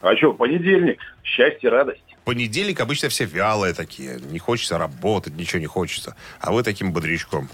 [0.00, 0.98] А что, понедельник.
[1.22, 2.00] Счастье, радость.
[2.24, 4.18] Понедельник обычно все вялые такие.
[4.20, 6.16] Не хочется работать, ничего не хочется.
[6.40, 7.50] А вы таким бодрячком.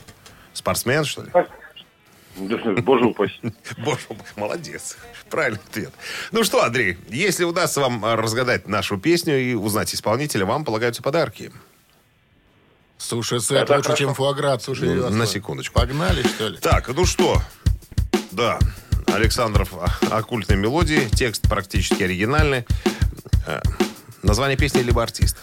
[0.53, 1.31] Спортсмен, что ли?
[1.35, 1.49] Да,
[2.83, 3.41] Боже упаси.
[3.79, 4.97] Боже, мой, молодец.
[5.29, 5.93] Правильный ответ.
[6.33, 11.03] Ну что, Андрей, если удастся вам а, разгадать нашу песню и узнать исполнителя, вам полагаются
[11.03, 11.53] подарки.
[12.99, 14.05] Суши-сет Это лучше, хорошо.
[14.05, 15.75] чем фуагра от суши Ну, на секундочку.
[15.81, 16.59] Погнали, что ли?
[16.59, 17.41] Так, ну что?
[18.33, 18.59] Да,
[19.07, 21.09] Александров а, «Оккультные мелодии».
[21.15, 22.65] Текст практически оригинальный.
[23.47, 23.61] Э,
[24.23, 25.39] Название песни либо артист.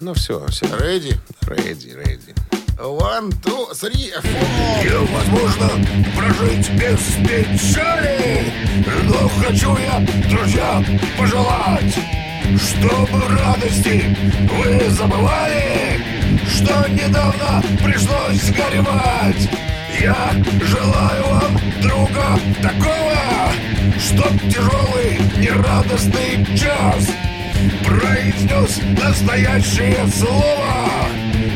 [0.00, 0.66] Ну все, все.
[0.66, 1.18] Ready?
[1.42, 2.59] Ready, ready.
[2.82, 4.82] One, two, three, four.
[4.82, 5.68] Невозможно
[6.16, 8.50] прожить без печали?
[9.04, 10.82] Но хочу я, друзья,
[11.18, 11.94] пожелать
[12.56, 14.16] Чтобы радости
[14.48, 16.00] вы забывали
[16.48, 19.50] Что недавно пришлось горевать.
[20.00, 20.32] Я
[20.64, 23.52] желаю вам друга такого
[23.98, 27.10] Чтоб тяжелый, нерадостный час
[27.84, 30.80] Произнес настоящее слово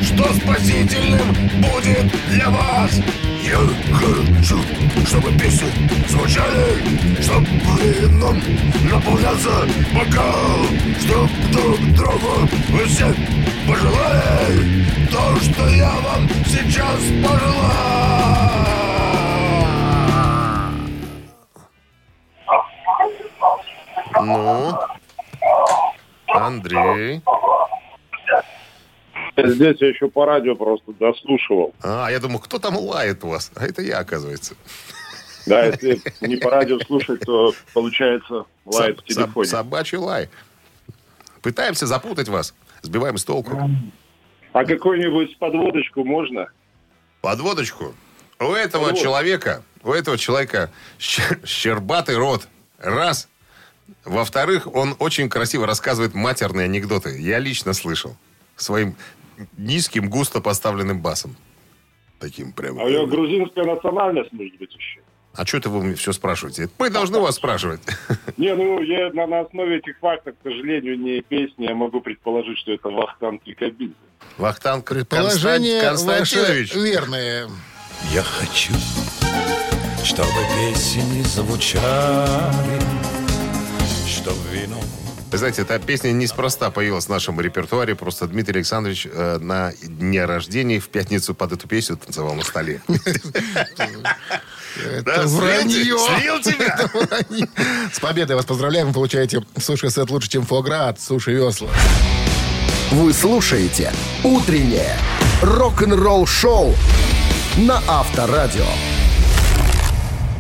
[0.05, 3.01] Что спасительным будет для вас.
[3.43, 3.59] Я
[3.95, 4.59] хочу,
[5.07, 5.69] чтобы песни
[6.09, 7.43] звучали Чтоб
[7.81, 8.41] вином
[8.91, 10.67] наполнялся бокал
[11.01, 13.15] Чтоб друг другу вы все
[13.67, 14.85] пожелали.
[15.11, 18.25] То, что я вам сейчас пожелаю.
[24.21, 24.79] Ну,
[26.29, 27.23] Андрей.
[29.37, 31.75] Здесь я еще по радио просто дослушивал.
[31.83, 33.51] А, я думаю, кто там лает у вас?
[33.57, 34.55] А это я, оказывается.
[35.47, 39.47] Да, если не по радио слушать, то получается лает в телефоне.
[39.49, 40.31] собачий лай.
[41.43, 42.55] Пытаемся запутать вас.
[42.83, 43.59] Сбиваем с толку.
[44.53, 46.47] А какую-нибудь подводочку можно?
[47.21, 47.95] Подводочку.
[48.39, 49.03] У этого Подвод.
[49.03, 52.49] человека, у этого человека щер- щербатый рот.
[52.79, 53.29] Раз.
[54.05, 57.21] Во-вторых, он очень красиво рассказывает матерные анекдоты.
[57.21, 58.17] Я лично слышал.
[58.57, 58.95] Своим
[59.57, 61.37] низким, густо поставленным басом.
[62.21, 62.79] Таким прям.
[62.79, 65.01] А у него грузинская национальность, может быть, еще.
[65.35, 66.69] А что это вы все спрашиваете?
[66.79, 67.81] Мы должны вас спрашивать.
[68.37, 72.57] Не, ну, я на, на основе этих фактов, к сожалению, не песни, я могу предположить,
[72.59, 73.95] что это Вахтанг Кикабидзе.
[74.39, 76.75] Вахтанг Предположение ваше Константинович.
[76.77, 77.49] верное.
[78.13, 78.75] Я хочу,
[80.05, 82.81] чтобы песни звучали,
[84.07, 84.81] чтоб вино
[85.35, 87.97] Вы знаете, эта песня неспроста появилась в нашем репертуаре.
[87.97, 92.81] Просто Дмитрий Александрович э, на дне рождения в пятницу под эту песню танцевал на столе.
[94.77, 95.99] Это вранье.
[95.99, 96.89] Слил тебя!
[96.95, 97.49] Вранье.
[97.93, 98.87] С победой вас поздравляем.
[98.87, 101.69] Вы получаете суши-сет лучше, чем фуагра от Суши Весла.
[102.93, 103.93] Вы слушаете
[104.23, 104.97] «Утреннее
[105.43, 106.77] рок-н-ролл-шоу»
[107.57, 108.69] на Авторадио.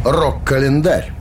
[0.04, 1.12] Рок-календарь.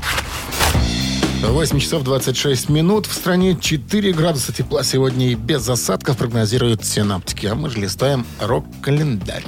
[1.51, 3.05] 8 часов 26 минут.
[3.05, 7.47] В стране 4 градуса тепла сегодня и без осадков прогнозируют синаптики.
[7.47, 9.45] А мы же листаем рок-календарь.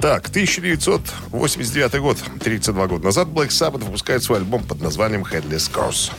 [0.00, 6.10] Так, 1989 год, 32 года назад, Black Sabbath выпускает свой альбом под названием Headless Cross.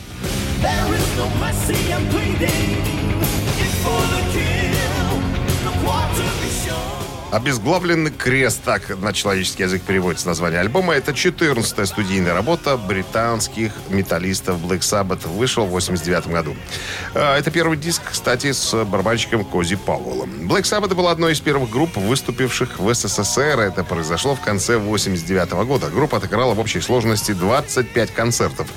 [7.32, 10.92] Обезглавленный крест, так на человеческий язык переводится название альбома.
[10.92, 15.26] Это 14-я студийная работа британских металлистов Black Sabbath.
[15.26, 16.54] Вышел в 89 году.
[17.14, 20.28] А, Это первый диск, кстати, с барабанщиком Кози Пауэллом.
[20.42, 23.60] Black Sabbath была одной из первых групп, выступивших в СССР.
[23.60, 25.88] Это произошло в конце 89 года.
[25.88, 28.68] Группа отыграла в общей сложности 25 концертов.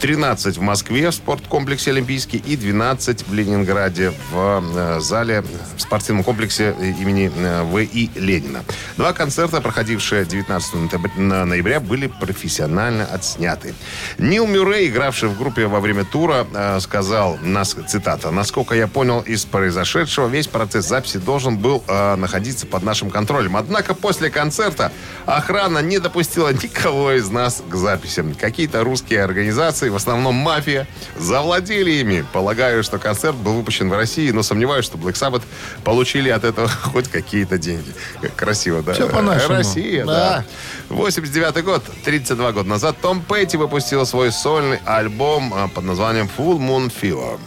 [0.00, 5.42] 13 в Москве в спорткомплексе Олимпийский и 12 в Ленинграде в э, зале
[5.76, 8.10] в спортивном комплексе имени э, В.И.
[8.14, 8.64] Ленина.
[8.96, 10.74] Два концерта, проходившие 19
[11.16, 13.74] ноября- были профессионально отсняты.
[14.18, 19.20] Нил Мюррей, игравший в группе во время тура, э, сказал, нас, цитата, «Насколько я понял
[19.20, 23.56] из произошедшего, весь процесс записи должен был э, находиться под нашим контролем.
[23.56, 24.92] Однако после концерта
[25.26, 28.34] охрана не допустила никого из нас к записям.
[28.34, 32.24] Какие-то русские организации, в основном мафия, завладели ими.
[32.32, 35.42] Полагаю, что концерт был выпущен в России, но сомневаюсь, что Black Sabbath
[35.84, 37.92] получили от этого хоть какие-то деньги.
[38.36, 38.92] Красиво, да?
[38.94, 39.54] Всё по-нашему.
[39.56, 40.44] Россия, Да.
[40.88, 40.94] да.
[40.94, 46.58] 89 год, 32 года назад, Том Петти выпустил свой сольный альбом а, под названием Full
[46.58, 47.38] Moon Fever.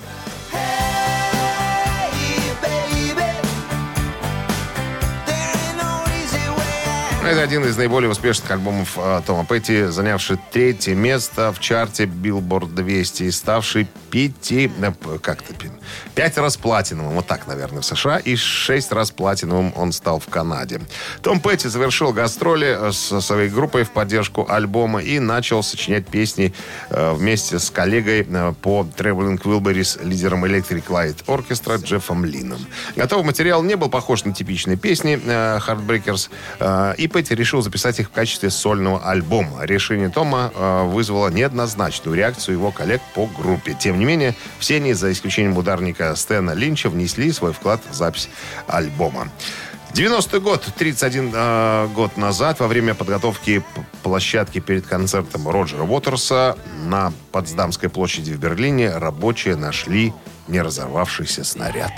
[7.31, 12.75] Это один из наиболее успешных альбомов э, Тома Петти, занявший третье место в чарте Billboard
[12.75, 15.53] 200 и ставший пяти, э, как-то,
[16.13, 20.27] пять раз платиновым, вот так, наверное, в США, и шесть раз платиновым он стал в
[20.27, 20.81] Канаде.
[21.21, 26.53] Том Петти завершил гастроли э, со своей группой в поддержку альбома и начал сочинять песни
[26.89, 28.25] вместе с коллегой
[28.61, 32.59] по Traveling Wilburys, лидером Electric Light Orchestra Джеффом Лином.
[32.97, 38.11] Готовый материал не был похож на типичные песни Heartbreakers, и Петти решил записать их в
[38.11, 39.63] качестве сольного альбома.
[39.63, 43.77] Решение Тома э, вызвало неоднозначную реакцию его коллег по группе.
[43.79, 48.27] Тем не менее, все они, за исключением ударника Стэна Линча, внесли свой вклад в запись
[48.65, 49.29] альбома.
[49.93, 53.63] 90-й год, 31 э, год назад, во время подготовки
[54.01, 60.11] площадки перед концертом Роджера Уотерса на Потсдамской площади в Берлине рабочие нашли
[60.47, 61.93] не разорвавшийся снаряд.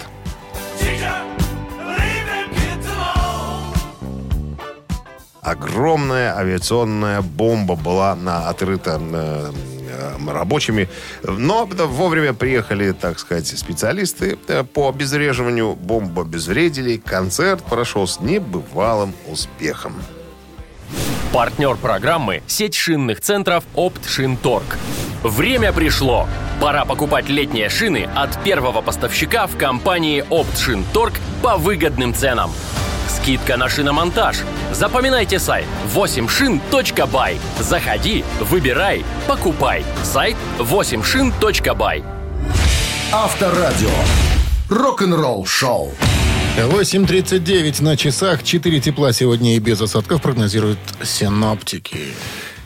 [5.44, 9.52] Огромная авиационная бомба была на, отрыта э,
[9.90, 10.88] э, рабочими.
[11.24, 15.76] Но вовремя приехали, так сказать, специалисты э, по обезвреживанию.
[15.76, 16.96] Бомбу обезвредили.
[16.96, 19.96] Концерт прошел с небывалым успехом.
[21.34, 24.78] Партнер программы– сеть шинных центров «Оптшинторг».
[25.24, 26.28] Время пришло!
[26.62, 32.52] Пора покупать летние шины от первого поставщика в компании «Оптшинторг» по выгодным ценам.
[33.24, 34.40] Скидка на шиномонтаж.
[34.74, 37.38] Запоминайте сайт 8шин.бай.
[37.58, 39.86] Заходи, выбирай, покупай.
[40.04, 42.04] Сайт 8шин.бай.
[43.14, 43.90] Авторадио.
[44.68, 45.94] Рок-н-ролл шоу.
[46.58, 48.44] 8.39 на часах.
[48.44, 52.14] 4 тепла сегодня и без осадков прогнозируют синоптики.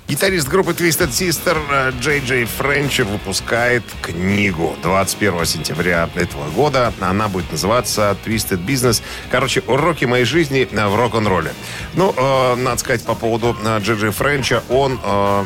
[0.08, 6.94] Гитарист группы Twisted Sister э, Джей Джей Френчер выпускает книгу 21 сентября этого года.
[7.02, 9.04] Она будет называться Twisted Business.
[9.30, 11.54] Короче, уроки моей жизни в рок-н-ролле.
[11.96, 14.64] Ну, э, надо сказать по поводу э, Джей Джей Френча.
[14.70, 14.98] Он...
[15.04, 15.46] э,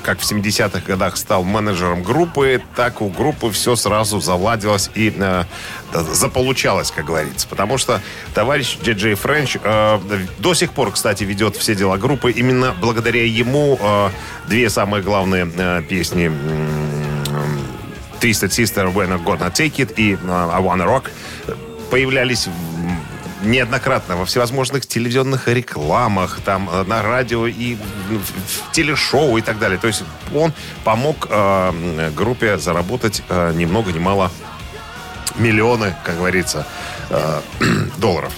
[0.00, 5.44] как в 70-х годах стал менеджером группы, так у группы все сразу заладилось и э,
[5.92, 7.46] заполучалось, как говорится.
[7.48, 8.00] Потому что
[8.34, 9.98] товарищ Джей Френч э,
[10.38, 12.30] до сих пор, кстати, ведет все дела группы.
[12.32, 14.10] Именно благодаря ему э,
[14.48, 17.62] две самые главные э, песни м,
[18.20, 21.10] Twisted Sister, When I'm Gonna Take It и э, I Wanna Rock
[21.90, 22.48] появлялись
[23.42, 29.78] неоднократно во всевозможных телевизионных рекламах, там э, на радио и в, телешоу и так далее.
[29.78, 30.52] То есть он
[30.84, 34.30] помог э, группе заработать э, ни много ни мало
[35.36, 36.66] миллионы, как говорится,
[37.10, 37.40] э,
[37.98, 38.32] долларов.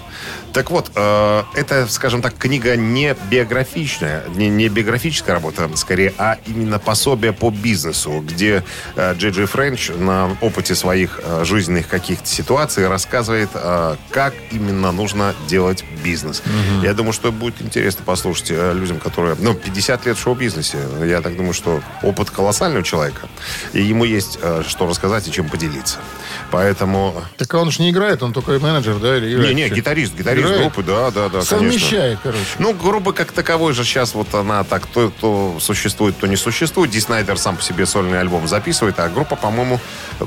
[0.55, 6.39] Так вот, э, это, скажем так, книга не биографичная, не, не биографическая работа, скорее, а
[6.47, 8.63] именно пособие по бизнесу, где
[8.95, 14.93] э, Джей Джей Френч на опыте своих э, жизненных каких-то ситуаций рассказывает, э, как именно
[14.93, 16.41] нужно делать бизнес.
[16.83, 20.79] Я думаю, что будет интересно послушать э, людям, которые, ну, 50 лет в шоу-бизнесе.
[21.05, 23.29] Я так думаю, что опыт колоссальный у человека,
[23.73, 25.99] и ему есть э, что рассказать и чем поделиться.
[26.55, 29.17] Поэтому Так он же не играет, он только менеджер, да?
[29.17, 29.57] Или играет?
[29.57, 30.61] не, не, гитарист, гитарист Играет?
[30.63, 31.45] группы, да, да, да, конечно.
[31.59, 32.41] Совмещает, короче.
[32.61, 36.93] Ну, группа как таковой же сейчас вот она так то, то существует, то не существует.
[36.93, 39.81] Ди Снайдер сам по себе сольный альбом записывает, а группа, по-моему,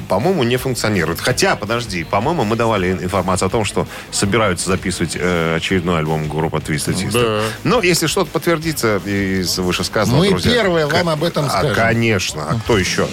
[0.10, 1.22] по-моему, не функционирует.
[1.22, 6.58] Хотя, подожди, по-моему, мы давали информацию о том, что собираются записывать э, очередной альбом группы
[6.58, 7.42] Twisted Sister.
[7.42, 7.42] Да.
[7.64, 11.76] Но если что-то подтвердится из вышесказанного, Мы друзья, первые вам ка- об этом а, скажем.
[11.76, 12.48] Конечно.
[12.50, 13.08] А кто еще?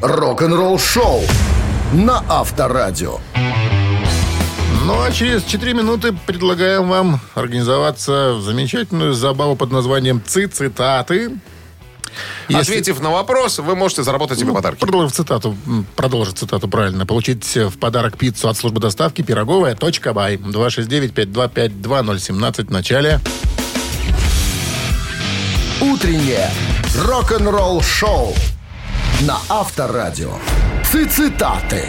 [0.00, 1.24] Рок-н-ролл шоу
[1.92, 3.18] на Авторадио.
[4.84, 11.32] Ну, а через 4 минуты предлагаем вам организоваться в замечательную забаву под названием «Ци-цитаты».
[12.48, 14.78] Если- Ответив на вопрос, вы можете заработать себе Ну, подарки.
[14.80, 15.54] Продолжив цитату,
[15.96, 17.04] продолжить цитату правильно.
[17.04, 20.36] Получить в подарок пиццу от службы доставки пироговая точка бай.
[20.36, 23.20] 269-525-2017 в начале.
[25.80, 26.48] Утреннее
[27.04, 28.34] рок-н-ролл шоу
[29.22, 30.32] на Авторадио.
[30.84, 31.84] Цитаты.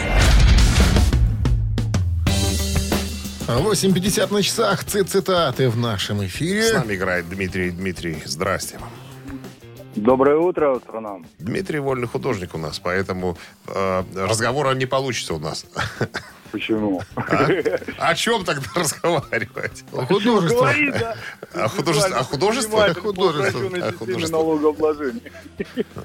[3.46, 4.84] 8.50 на часах.
[4.84, 6.72] Ци- Цитаты в нашем С эфире.
[6.78, 7.70] нами играет Дмитрий.
[7.70, 8.90] Дмитрий, здрасте вам.
[9.96, 11.16] Доброе утро, страна.
[11.38, 13.36] Дмитрий вольный художник у нас, поэтому
[13.66, 15.66] э, разговора не получится у нас.
[16.50, 17.02] Почему?
[17.16, 17.46] А?
[17.98, 19.84] О чем тогда разговаривать?
[19.90, 20.60] Художество.
[20.60, 21.16] Говори, да.
[21.54, 22.78] О художестве- о художестве?
[22.84, 24.28] О художестве.
[24.30, 25.32] налогообложения.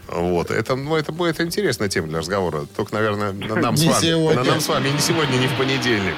[0.08, 0.52] Вот.
[0.52, 2.66] Это, ну, это будет интересная тема для разговора.
[2.76, 6.16] Только, наверное, на нам, с вами, на нам с вами не сегодня, не в понедельник.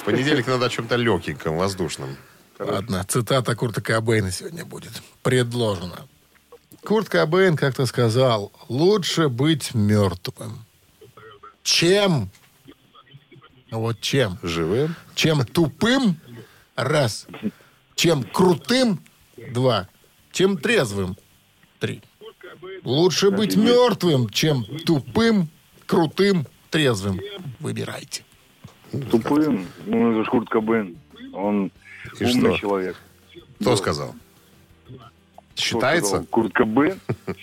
[0.00, 2.16] В понедельник надо о чем-то легкеньком, воздушном.
[2.58, 6.06] Ладно, цитата Курта Кобейна сегодня будет предложена.
[6.84, 10.64] Курт Кобейн как-то сказал, лучше быть мертвым,
[11.62, 12.30] чем...
[13.70, 14.38] Вот чем?
[14.42, 14.94] Живым?
[15.14, 16.16] Чем тупым,
[16.76, 17.26] раз.
[17.94, 19.00] Чем крутым,
[19.52, 19.88] два.
[20.32, 21.16] Чем трезвым,
[21.80, 22.02] три.
[22.84, 25.48] Лучше быть мертвым, чем тупым,
[25.86, 27.20] крутым, трезвым.
[27.58, 28.22] Выбирайте.
[29.10, 29.66] Тупым.
[29.86, 30.96] Ну, это ж Курт Кобейн.
[31.32, 31.72] Он
[32.20, 32.58] И умный что?
[32.58, 32.96] человек.
[33.60, 33.76] Кто Да.
[33.76, 34.14] сказал?
[35.56, 36.08] Считается?
[36.08, 36.26] сказал?
[36.26, 37.00] Курт Кобейн?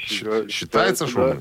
[0.49, 1.37] Считается да.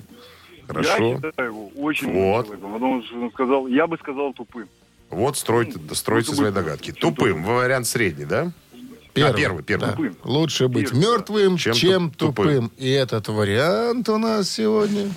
[0.67, 0.83] Шумным?
[0.85, 1.21] Я Хорошо.
[1.29, 2.47] считаю его очень Вот.
[2.47, 2.73] умным человеком.
[2.73, 4.69] Потому что он сказал, я бы сказал тупым.
[5.11, 6.93] Вот стройте, стройте Лучше свои догадки.
[6.93, 7.43] Тупым.
[7.45, 8.51] Вы вариант средний, да?
[9.13, 9.31] Первый.
[9.33, 9.87] А, первый, первый.
[9.87, 9.93] Да.
[9.93, 10.17] Тупым.
[10.25, 12.47] Лучше быть Первый, мертвым, Чем чем, туп- тупым.
[12.69, 12.73] тупым.
[12.79, 15.11] И этот вариант у нас сегодня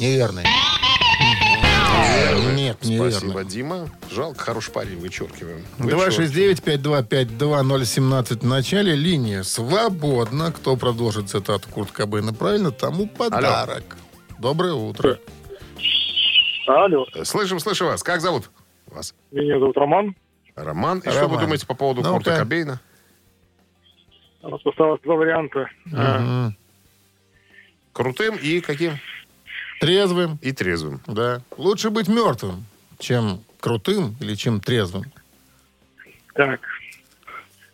[0.00, 0.44] неверный.
[2.54, 3.44] Нет, Спасибо, неверный.
[3.44, 3.88] Дима.
[4.10, 5.64] Жалко, хороший парень, вычеркиваем.
[5.78, 6.48] Вычеркиваем.
[7.08, 8.94] 269-5252-017 в начале.
[8.94, 10.52] Линия свободна.
[10.52, 13.96] Кто продолжит цитату Курт Кобейна правильно, тому подарок.
[14.38, 15.18] Доброе утро.
[16.66, 18.02] Алло, Слышим, слышу вас.
[18.02, 18.50] Как зовут
[18.86, 19.14] вас?
[19.30, 20.14] меня зовут Роман.
[20.54, 20.98] Роман.
[20.98, 21.36] И что Роман.
[21.36, 22.12] вы думаете по поводу Ну-ка.
[22.14, 22.80] Курта Кобейна?
[24.42, 25.68] У нас осталось два варианта.
[25.86, 26.56] Мгм.
[27.92, 28.92] Крутым и каким?
[29.80, 31.00] Трезвым, И трезвым.
[31.06, 31.42] да.
[31.56, 32.64] Лучше быть мертвым,
[32.98, 35.04] чем крутым или чем трезвым.
[36.34, 36.60] Так,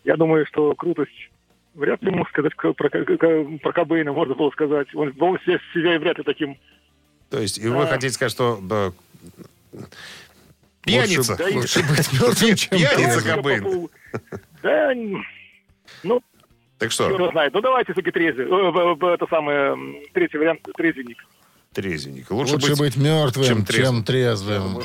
[0.05, 1.31] я думаю, что крутость
[1.75, 4.95] вряд ли можно сказать про, про, про Кобейна, можно было сказать.
[4.95, 6.57] Он, он себя, себя и вряд ли таким...
[7.31, 7.87] То есть, и вы А.
[7.87, 8.59] хотите сказать, что...
[8.63, 8.93] да,
[10.83, 11.33] Пьяница.
[11.33, 13.23] Лучше, лучше быть мертвым, чем Пьяница.
[13.23, 13.89] Кобейн.
[14.63, 14.93] Да,
[16.03, 16.21] ну,
[16.79, 17.53] Так кто что, его знает.
[17.55, 18.47] Ну, давайте все-таки трезвый.
[18.47, 19.77] Э, э, э, Это самое,
[20.13, 21.25] третий вариант, трезвенник.
[21.75, 22.31] Трезвенник.
[22.31, 24.81] Лучше, Лучше быть мертвым, чем чем трезвым.
[24.81, 24.83] трезвым.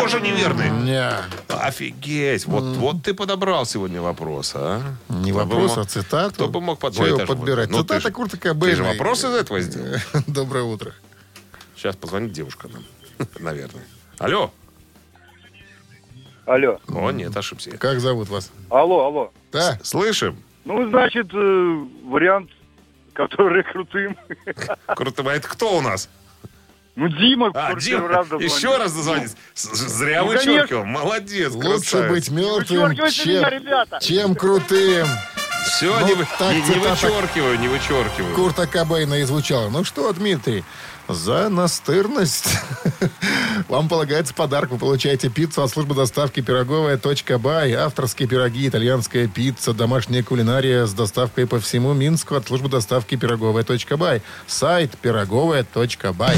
[0.00, 0.70] Тоже неверный.
[0.70, 1.10] Не,
[1.48, 2.46] Офигеть.
[2.46, 4.82] Вот, вот ты подобрал сегодня вопрос, а?
[5.08, 6.34] не Кто вопрос, мог- а цитату.
[6.34, 7.68] Кто бы мог под- Чего это подбирать?
[7.70, 8.76] ну, ты Цитата Курта Ты Кобейна.
[8.76, 9.98] же вопрос из этого сделал?
[10.26, 10.92] Доброе утро.
[11.76, 12.84] Сейчас позвонит девушка нам.
[13.40, 13.84] Наверное.
[14.18, 14.50] Алло.
[16.46, 16.78] Алло.
[16.88, 17.72] О, нет, ошибся.
[17.76, 18.52] Как зовут вас?
[18.70, 19.32] Алло, алло.
[19.52, 20.36] Да, Слышим.
[20.64, 22.50] Ну, значит, э, вариант,
[23.16, 24.16] который крутым.
[24.86, 25.22] Круто.
[25.26, 26.08] А это кто у нас?
[26.94, 28.54] Ну, Дима, А, Дима, раз дозвонил.
[28.56, 29.32] еще раз дозвонить.
[29.54, 30.84] С- Зря Ну, вычеркивал.
[30.86, 32.10] Молодец, лучше красавец.
[32.10, 33.98] быть мертвым, Вычеркивайте меня, чем, ребята.
[34.00, 35.06] чем крутым.
[35.66, 38.34] Все, Ну, не, так не- не вычеркиваю, не вычеркиваю.
[38.34, 39.68] Курта Кобейна и звучало.
[39.68, 40.64] Ну что, Дмитрий,
[41.08, 42.48] за настырность
[43.68, 44.70] вам полагается подарок.
[44.70, 47.00] Вы получаете пиццу от службы доставки пироговая
[47.38, 47.72] .бай.
[47.72, 53.64] Авторские пироги, итальянская пицца, домашняя кулинария с доставкой по всему Минску от службы доставки пироговая
[53.96, 54.22] .бай.
[54.46, 56.36] Сайт пироговая.бай.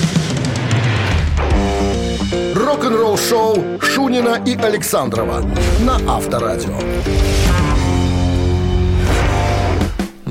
[2.54, 5.42] Рок-н-ролл-шоу Шунина и Александрова
[5.80, 6.78] на Авторадио.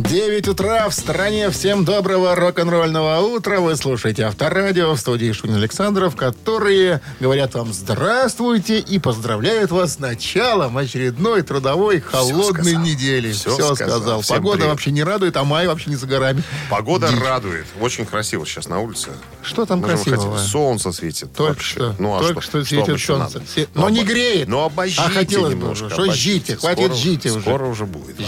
[0.09, 1.49] 9 утра в стране.
[1.49, 3.59] Всем доброго рок-н-ролльного утра.
[3.59, 9.99] Вы слушаете Авторадио в студии Шунин Александров, которые говорят вам здравствуйте и поздравляют вас с
[9.99, 12.83] началом очередной трудовой холодной сказал.
[12.83, 13.33] недели.
[13.33, 13.99] Всё Все сказал.
[13.99, 14.21] сказал.
[14.21, 14.69] Всем Погода привет.
[14.71, 16.41] вообще не радует, а май вообще не за горами.
[16.69, 17.19] Погода Дичь.
[17.19, 17.65] радует.
[17.81, 19.09] Очень красиво сейчас на улице.
[19.43, 20.35] Что там Можем красивого?
[20.37, 20.51] хотеть.
[20.51, 21.33] Солнце светит.
[21.33, 21.69] Только вообще.
[21.75, 21.95] что.
[21.99, 23.41] Ну, а Только что, что светит еще солнце.
[23.53, 24.47] Се- но не обо- греет.
[24.47, 25.93] Ну, обождите А хотелось бы немножко, уже.
[25.93, 26.55] Что ждите?
[26.55, 27.41] Хватит ждите уже.
[27.41, 28.15] Скоро уже будет.
[28.17, 28.23] да.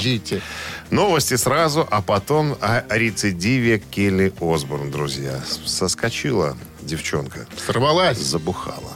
[0.91, 5.39] Новости сразу, а потом о рецидиве Келли Осборн, друзья.
[5.65, 8.17] Соскочила девчонка, Сорвалась.
[8.17, 8.93] забухала.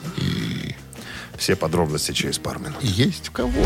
[1.37, 2.77] Все подробности через пару минут.
[2.81, 3.65] Есть в кого.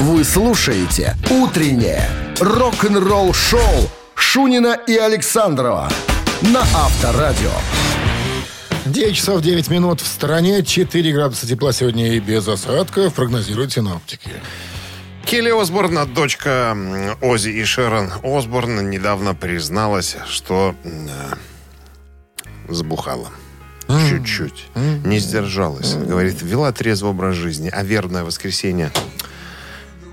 [0.00, 2.06] Вы слушаете «Утреннее
[2.38, 5.90] рок-н-ролл-шоу» Шунина и Александрова
[6.42, 7.50] на Авторадио.
[8.84, 14.30] 9 часов 9 минут в стороне, 4 градуса тепла сегодня и без осадков, прогнозируют синоптики.
[15.26, 21.34] Келли Осборн, дочка м, Ози и Шерон Осборн, недавно призналась, что э,
[22.68, 23.30] забухала.
[24.08, 24.68] Чуть-чуть.
[25.04, 25.94] Не сдержалась.
[25.94, 28.92] Говорит, вела трезвый образ жизни, а верное воскресенье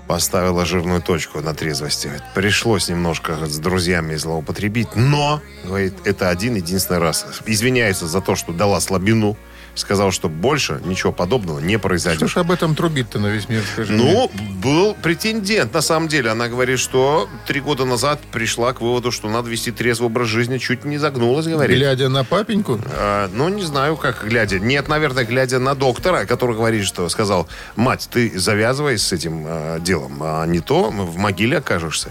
[0.08, 2.10] поставила жирную точку на трезвости.
[2.34, 7.24] Пришлось немножко с друзьями злоупотребить, но, говорит, это один единственный раз.
[7.46, 9.36] Извиняется за то, что дала слабину.
[9.74, 12.28] Сказал, что больше ничего подобного не произойдет.
[12.28, 14.02] Что ж об этом трубит-то на весь мир, скажи мне?
[14.04, 14.30] Ну,
[14.62, 16.30] был претендент, на самом деле.
[16.30, 20.58] Она говорит, что три года назад пришла к выводу, что надо вести трезвый образ жизни.
[20.58, 21.76] Чуть не загнулась, говорит.
[21.76, 24.60] Глядя на папеньку, А, ну, не знаю, как глядя.
[24.60, 29.80] Нет, наверное, глядя на доктора, который говорит, что сказал, мать, ты завязывай с этим а,
[29.80, 32.10] делом, а не то в могиле окажешься.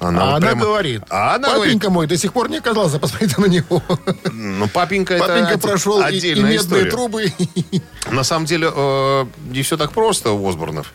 [0.00, 3.34] А она прямо- говорит, А она папенька говорит, мой до сих пор не оказался, посмотрите
[3.40, 3.82] на него.
[4.32, 6.90] ну, папенька, Папенька это прошел и, и отдельная медные история.
[6.90, 7.32] трубы.
[8.10, 10.92] На самом деле, э, не все так просто у Осборнов.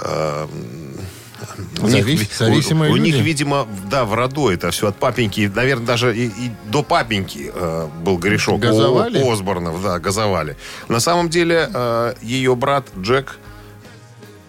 [0.00, 0.46] Э,
[1.82, 5.50] у Завис- них, зависимые у, у них, видимо, да, в роду это все от папеньки.
[5.54, 8.60] Наверное, даже и, и до папеньки э, был грешок.
[8.60, 9.20] Газовали?
[9.22, 10.56] У Осборнов, да, газовали.
[10.88, 13.38] На самом деле, э, ее брат Джек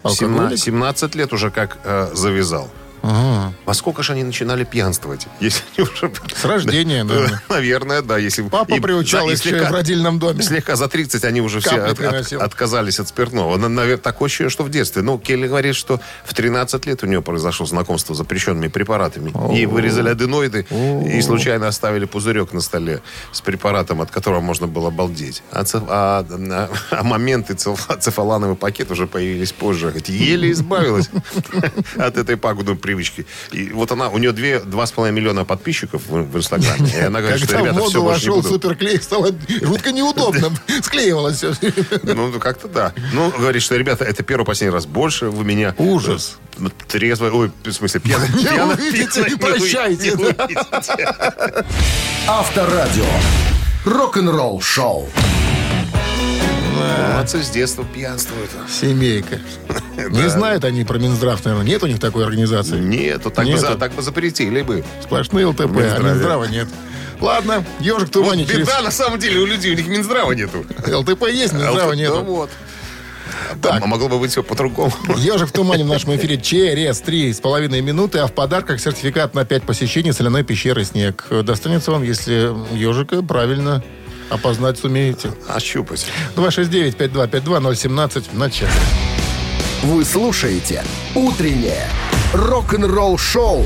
[0.03, 0.57] Алкоголик?
[0.59, 2.69] 17, 17 лет уже как э, завязал.
[3.07, 3.53] Ага.
[3.65, 5.27] А сколько же они начинали пьянствовать?
[5.39, 6.11] Если они уже...
[6.35, 7.41] С рождения, наверное.
[7.49, 8.17] Наверное, да.
[8.17, 10.41] Если, Папа и- приучал и слегка- в родильном доме.
[10.41, 13.57] Слегка за 30 они уже все от- от- отказались от спиртного.
[13.57, 15.01] На- навер- такое ощущение, что в детстве.
[15.03, 19.31] Ну, Келли говорит, что в 13 лет у нее произошло знакомство с запрещенными препаратами.
[19.53, 23.01] Ей вырезали аденоиды и случайно оставили пузырек на столе
[23.31, 25.43] с препаратом, от которого можно было обалдеть.
[25.51, 29.91] А, цеф- а- а- а моменты цеф- цефалановый пакет уже появились позже.
[29.91, 31.09] Хоть еле избавилась
[31.97, 32.94] от этой пагубной привычки.
[33.51, 36.89] И вот она, у нее две, два с половиной миллиона подписчиков в, в Инстаграме.
[36.89, 38.49] И она говорит, что, ребята, все, больше не буду.
[38.49, 39.31] суперклей, стало
[39.61, 40.51] жутко неудобно.
[40.83, 41.53] Склеивалось все.
[42.03, 42.93] Ну, как-то да.
[43.13, 44.85] Ну, говорит, что, ребята, это первый последний раз.
[44.85, 45.73] Больше вы меня...
[45.77, 46.37] Ужас.
[46.59, 47.29] э, Трезво...
[47.31, 48.25] Ой, в смысле, пьяно...
[48.27, 50.13] Не увидите, не прощайте.
[52.27, 53.05] Авторадио.
[53.85, 55.09] Рок-н-ролл шоу.
[56.75, 58.49] Молодцы, с детства пьянствуют.
[58.69, 59.39] Семейка.
[60.09, 61.65] Не знают они про Минздрав, наверное.
[61.67, 62.79] Нет у них такой организации.
[62.79, 63.61] Нету, так бы, Нету.
[63.61, 64.83] за- так бы запретили бы.
[65.03, 65.99] Сплошные ЛТП, а.
[65.99, 66.67] Минздрава нет.
[67.21, 68.67] Ладно, ежик в Вот тумане через...
[68.67, 70.65] беда, на самом деле, у людей, у них Минздрава нету.
[70.85, 72.11] ЛТП есть, Минздрава Ну нет.
[72.11, 72.49] вот.
[73.61, 73.81] Так.
[73.81, 74.91] А могло бы быть все по-другому.
[75.17, 79.33] Ежик в тумане в нашем эфире через три с половиной минуты, а в подарках сертификат
[79.33, 81.25] на 5 посещений соляной пещеры «Снег».
[81.43, 83.83] Достанется вам, если ежика правильно
[84.29, 85.31] опознать сумеете.
[85.47, 86.05] Ощупать.
[86.35, 88.71] 269-5252-017 в начале.
[89.83, 91.87] Вы слушаете «Утреннее
[92.33, 93.65] рок-н-ролл-шоу»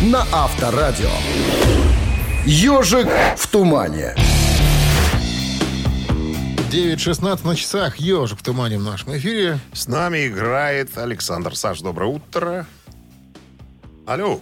[0.00, 1.10] на Авторадио.
[2.44, 4.14] «Ежик в тумане».
[6.70, 7.96] 9.16 на часах.
[7.96, 9.58] Ежик в тумане в нашем эфире.
[9.72, 11.56] С нами играет Александр.
[11.56, 12.66] Саш, доброе утро.
[14.06, 14.40] Алло.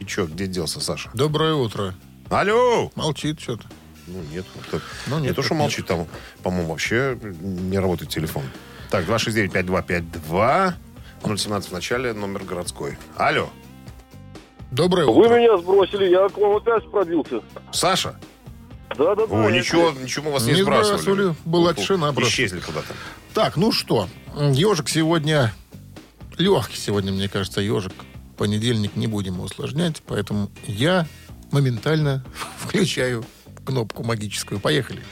[0.00, 1.10] И чё, где делся Саша?
[1.14, 1.94] Доброе утро.
[2.28, 2.90] Алло!
[2.94, 3.64] Молчит что-то.
[4.06, 4.44] Ну, нет.
[4.70, 6.06] как-то- Ну, не нет, то, что молчит, там,
[6.42, 8.44] по-моему, вообще не работает телефон.
[8.90, 10.74] Так, 269-5252.
[11.24, 12.98] 017 в начале, номер городской.
[13.16, 13.48] Алло,
[14.72, 15.38] Доброе Вы утро.
[15.38, 17.40] меня сбросили, я к вам опять пробился.
[17.72, 18.18] Саша?
[18.98, 19.34] Да, да, да.
[19.34, 20.98] О, я- ничего, ничего мы вас не, Не сбрасывали.
[21.02, 22.30] сбрасывали, была Фу, тишина просто.
[22.32, 22.92] Исчезли куда-то.
[23.32, 24.08] Так, ну что,
[24.52, 25.54] ежик сегодня
[26.36, 27.92] легкий сегодня, мне кажется, ежик.
[28.36, 31.06] Понедельник не будем усложнять, поэтому я
[31.50, 32.24] моментально
[32.58, 33.24] включаю
[33.64, 34.60] кнопку магическую.
[34.60, 35.02] Поехали.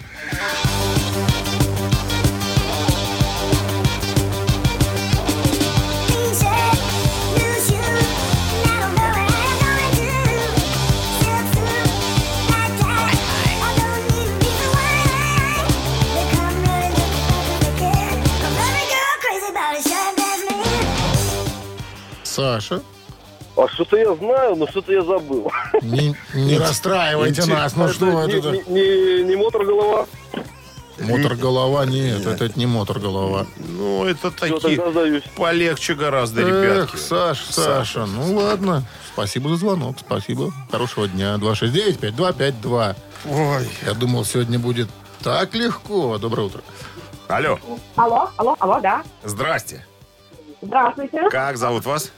[22.24, 22.82] Саша,
[23.56, 25.50] а что-то я знаю, но что-то я забыл.
[25.82, 27.76] не, не расстраивайте нас.
[27.76, 28.50] Ну что это?
[28.50, 30.06] не- не- не мотор голова.
[30.98, 31.86] Мотор-голова?
[31.86, 33.46] Нет, это не мотор-голова.
[33.56, 36.94] Ну, это Все, такие полегче гораздо, ребятки.
[36.94, 38.84] Эх, Саш, Саша, ну ладно.
[39.12, 40.52] Спасибо за звонок, спасибо.
[40.70, 41.34] Хорошего дня.
[41.36, 42.96] 269-5252.
[43.28, 43.68] Ой.
[43.86, 44.88] Я думал, сегодня будет
[45.22, 46.16] так легко.
[46.18, 46.60] Доброе утро.
[47.26, 47.58] Алло,
[47.96, 49.02] Алло, алло, алло, да.
[49.24, 49.84] здрасте.
[50.62, 51.28] Здравствуйте.
[51.30, 52.12] Как зовут вас?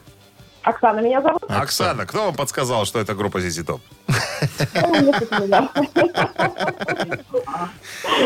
[0.67, 1.45] Оксана меня зовут.
[1.49, 2.07] Оксана.
[2.07, 3.81] Кто вам подсказал, что это группа ZZ Top?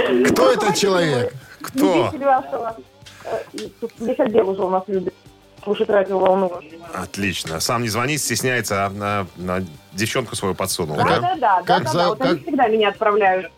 [0.09, 0.25] Ну.
[0.33, 1.35] Кто этот человек?
[1.61, 2.11] Кто?
[2.11, 2.77] Вашего.
[3.25, 5.15] Э, уже у нас любит
[5.63, 6.63] слушать радиоволну.
[6.95, 7.61] Отлично.
[7.61, 9.63] Сам не звонит, стесняется, а на, на
[9.93, 10.97] девчонку свою подсунул.
[10.97, 11.21] Да, да?
[11.21, 12.09] да, да, как да, за- да.
[12.09, 13.53] Вот они как- всегда меня отправляют.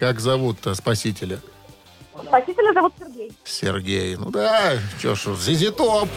[0.00, 1.38] Как зовут-то спасителя?
[2.24, 3.32] Спасителя зовут Сергей.
[3.44, 4.16] Сергей.
[4.16, 6.08] Ну да, что ж, Зизи Топ.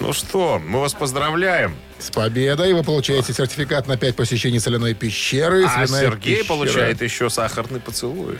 [0.00, 1.76] Ну что, мы вас поздравляем.
[1.98, 5.64] С победой вы получаете сертификат на 5 посещений соляной пещеры.
[5.64, 8.38] А Соляная Сергей пещера получает еще сахарный поцелуй.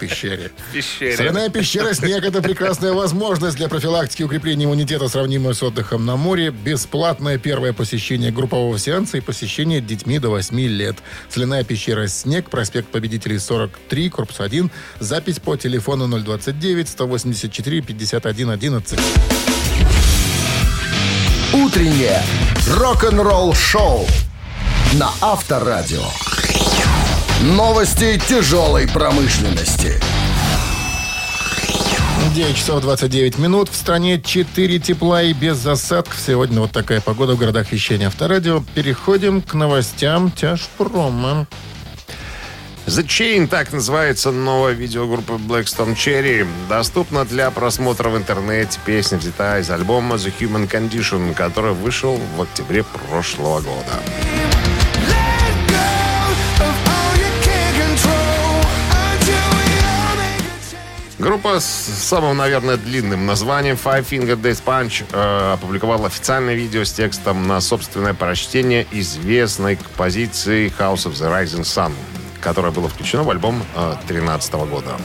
[0.00, 0.50] В пещере.
[0.56, 1.16] В пещере.
[1.16, 6.16] Соляная пещера «Снег»— это прекрасная возможность для профилактики и укрепления иммунитета, сравнимая с отдыхом на
[6.16, 6.50] море.
[6.50, 10.96] Бесплатное первое посещение группового сеанса и посещение детьми до 8 лет.
[11.28, 14.68] Соляная пещера «Снег», проспект Победителей 43, корпус 1.
[15.00, 19.00] Запись по телефону 029-184-51-11.
[21.52, 22.22] Утреннее
[22.68, 24.06] рок-н-ролл-шоу
[24.94, 26.04] на Авторадио.
[27.40, 29.98] Новости тяжелой промышленности.
[32.34, 33.70] 9 часов 29 минут.
[33.70, 36.14] В стране 4 тепла и без засадок.
[36.14, 38.62] Сегодня вот такая погода в городах вещания Авторадио.
[38.74, 41.46] Переходим к новостям тяжпрома.
[42.84, 46.46] The Chain, так называется новая видеогруппа Blackstone Cherry.
[46.68, 48.78] Доступна для просмотра в интернете.
[48.84, 54.39] Песня взята из альбома The Human Condition, который вышел в октябре прошлого года.
[61.20, 66.92] Группа с самым, наверное, длинным названием Five Finger Death Punch э, опубликовала официальное видео с
[66.92, 71.92] текстом на собственное прочтение известной композиции House of the Rising Sun,
[72.40, 74.96] которое было включено в альбом 2013 года.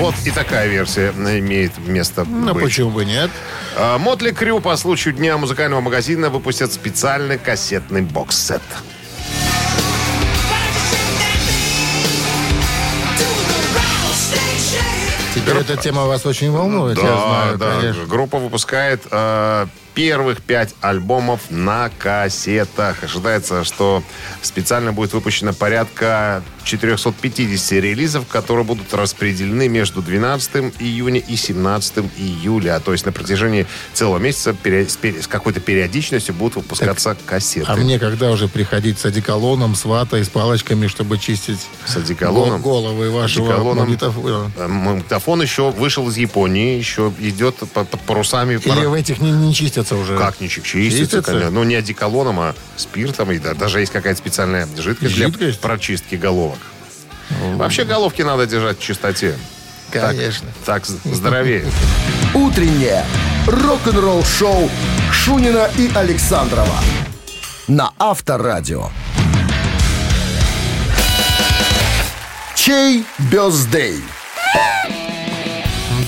[0.00, 2.64] Вот и такая версия имеет место Ну, быть.
[2.64, 3.30] почему бы нет?
[3.76, 8.62] А, Мотли Крю по случаю Дня музыкального магазина выпустят специальный кассетный бокс-сет.
[15.34, 17.70] Теперь эта тема вас очень волнует, я Да, знаю, да.
[17.80, 18.06] конечно.
[18.06, 19.66] Группа выпускает э,
[20.00, 23.02] первых пять альбомов на кассетах.
[23.02, 24.02] Ожидается, что
[24.42, 32.78] специально будет выпущено порядка 450 релизов, которые будут распределены между 12 июня и 17 июля.
[32.80, 37.66] То есть на протяжении целого месяца пере- с, какой-то периодичностью будут выпускаться кассеты.
[37.70, 42.60] А мне когда уже приходить с одеколоном, с ватой, с палочками, чтобы чистить С одеколоном?
[42.60, 43.84] го- головы вашего Одеколоном.
[43.84, 44.52] магнитофона?
[44.58, 48.60] Э, Магнитофон еще вышел из Японии, еще идет по- под парусами.
[48.62, 49.54] Или в этих не, не
[49.86, 50.18] чистятся уже?
[50.18, 51.32] Как не чи- чистится, Чистятся?
[51.32, 51.50] конечно.
[51.50, 53.30] Ну, не одеколоном, а спиртом.
[53.32, 55.60] И да- даже есть какая-то специальная жидкость, для Жидкость?
[55.60, 56.58] прочистки головок.
[57.54, 59.34] Вообще головки надо держать в чистоте.
[59.92, 60.48] Так- Конечно.
[60.64, 61.64] Так, з- здоровее.
[62.34, 63.04] Утреннее
[63.46, 64.68] рок-н-ролл-шоу
[65.12, 66.80] Шунина и Александрова
[67.68, 68.90] на Авторадио.
[72.54, 74.02] Чей бездей?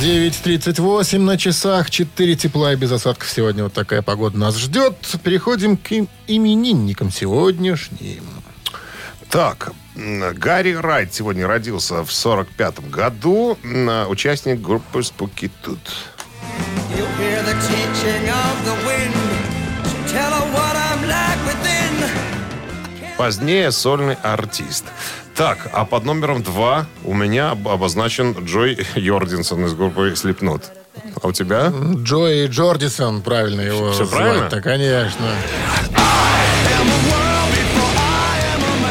[0.09, 3.29] 9.38 на часах, 4 тепла и без осадков.
[3.29, 4.95] Сегодня вот такая погода нас ждет.
[5.23, 8.25] Переходим к им- именинникам сегодняшним.
[9.29, 13.59] Так, Гарри Райт сегодня родился в 45 году.
[14.09, 15.77] Участник группы Spooky Tooth.
[23.19, 24.85] Позднее сольный артист.
[25.35, 30.63] Так, а под номером два у меня об- обозначен Джой Йординсон из группы Slipknot.
[31.21, 31.73] А у тебя?
[31.97, 34.63] Джои Джордисон, правильно его звать-то, правильно?
[34.63, 35.27] конечно.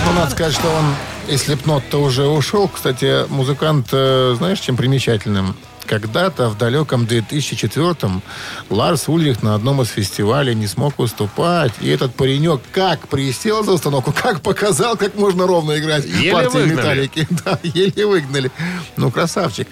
[0.05, 0.85] Ну, надо сказать, что он
[1.33, 2.67] из Слепнот-то уже ушел.
[2.67, 5.55] Кстати, музыкант, э, знаешь, чем примечательным?
[5.87, 8.21] Когда-то в далеком 2004-м
[8.69, 11.71] Ларс Ульрих на одном из фестивалей не смог выступать.
[11.81, 16.57] И этот паренек как присел за установку, как показал, как можно ровно играть Еле партии
[16.57, 16.75] выгнали.
[16.75, 17.27] металлики.
[17.45, 18.51] Да, еле выгнали.
[18.97, 19.67] Ну, красавчик.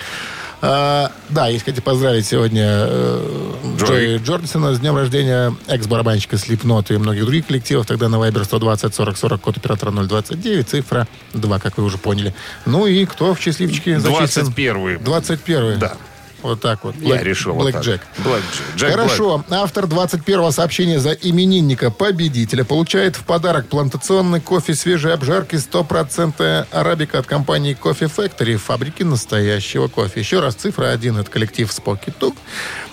[0.61, 6.97] А, да, если хотите поздравить сегодня э, Джои Джордисона с днем рождения экс-барабанщика Слепнот и
[6.97, 11.77] многих других коллективов, тогда на Viber 120 40 40 код оператора 029, цифра 2, как
[11.77, 12.33] вы уже поняли.
[12.65, 14.45] Ну и кто в счастливчике зачислен?
[14.45, 15.97] 21 21 Да.
[16.45, 16.95] Вот так вот.
[16.99, 17.83] Я Блэк- решил вот Блэк так.
[17.83, 18.01] Джек.
[18.19, 18.43] Блэк
[18.77, 18.91] Джек.
[18.91, 19.43] Хорошо.
[19.49, 27.17] Автор 21-го сообщения за именинника победителя получает в подарок плантационный кофе свежей обжарки 100% арабика
[27.17, 30.19] от компании Кофе Factory, фабрики настоящего кофе.
[30.19, 32.35] Еще раз, цифра 1 это коллектив Споки Тук.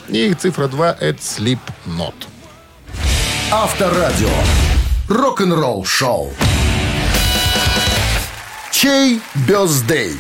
[0.09, 2.15] И цифра 2 это Sleep Not.
[3.51, 4.31] Авторадио.
[5.09, 6.33] Рок-н-ролл шоу.
[8.71, 10.17] Чей бездей?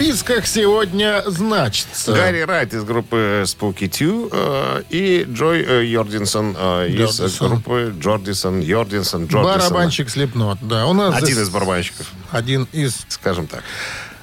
[0.00, 2.14] В списках сегодня значится...
[2.14, 7.48] Гарри Райт из группы Spooky Two э, и Джой э, Йординсон э, из Йординсон.
[7.48, 9.44] группы Джордисон, Йординсон, Джордисон.
[9.44, 10.86] Барабанщик Slipknot, да.
[10.86, 13.04] У нас Один за- из барабанщиков, Один из...
[13.10, 13.62] скажем так.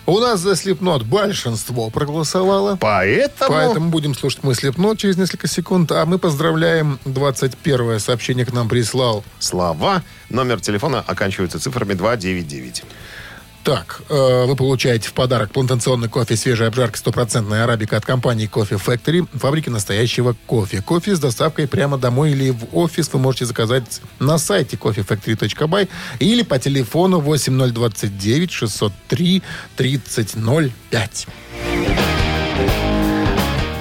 [0.08, 2.78] У нас за Slipknot большинство проголосовало.
[2.78, 3.54] Поэтому...
[3.54, 5.92] Поэтому будем слушать мы Slipknot через несколько секунд.
[5.92, 9.24] А мы поздравляем 21 сообщение к нам прислал.
[9.38, 10.02] Слова.
[10.32, 12.84] Номер телефона оканчивается цифрами 299.
[13.68, 18.82] Так, э, вы получаете в подарок плантационный кофе свежей обжарки стопроцентная арабика от компании Coffee
[18.82, 20.82] Factory, фабрики настоящего кофе.
[20.82, 25.90] Кофе с доставкой прямо домой или в офис вы можете заказать на сайте coffeefactory.by
[26.20, 29.44] или по телефону 8029 603
[29.76, 31.28] 3005.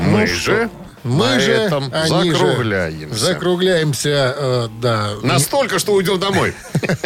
[0.01, 0.69] Мы же
[1.07, 3.25] Мы на же, этом они же закругляемся.
[3.25, 5.11] закругляемся, э, да.
[5.23, 6.53] Настолько, что уйдем домой.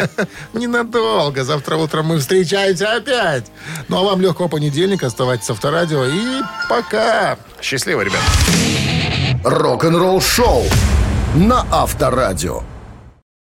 [0.53, 1.43] Ненадолго.
[1.43, 3.45] Завтра утром мы встречаемся опять.
[3.87, 5.07] Ну, а вам легкого понедельника.
[5.07, 6.05] Оставайтесь с Авторадио.
[6.05, 7.37] И пока.
[7.61, 8.21] Счастливо, ребят.
[9.43, 10.63] Рок-н-ролл шоу
[11.35, 12.63] на Авторадио.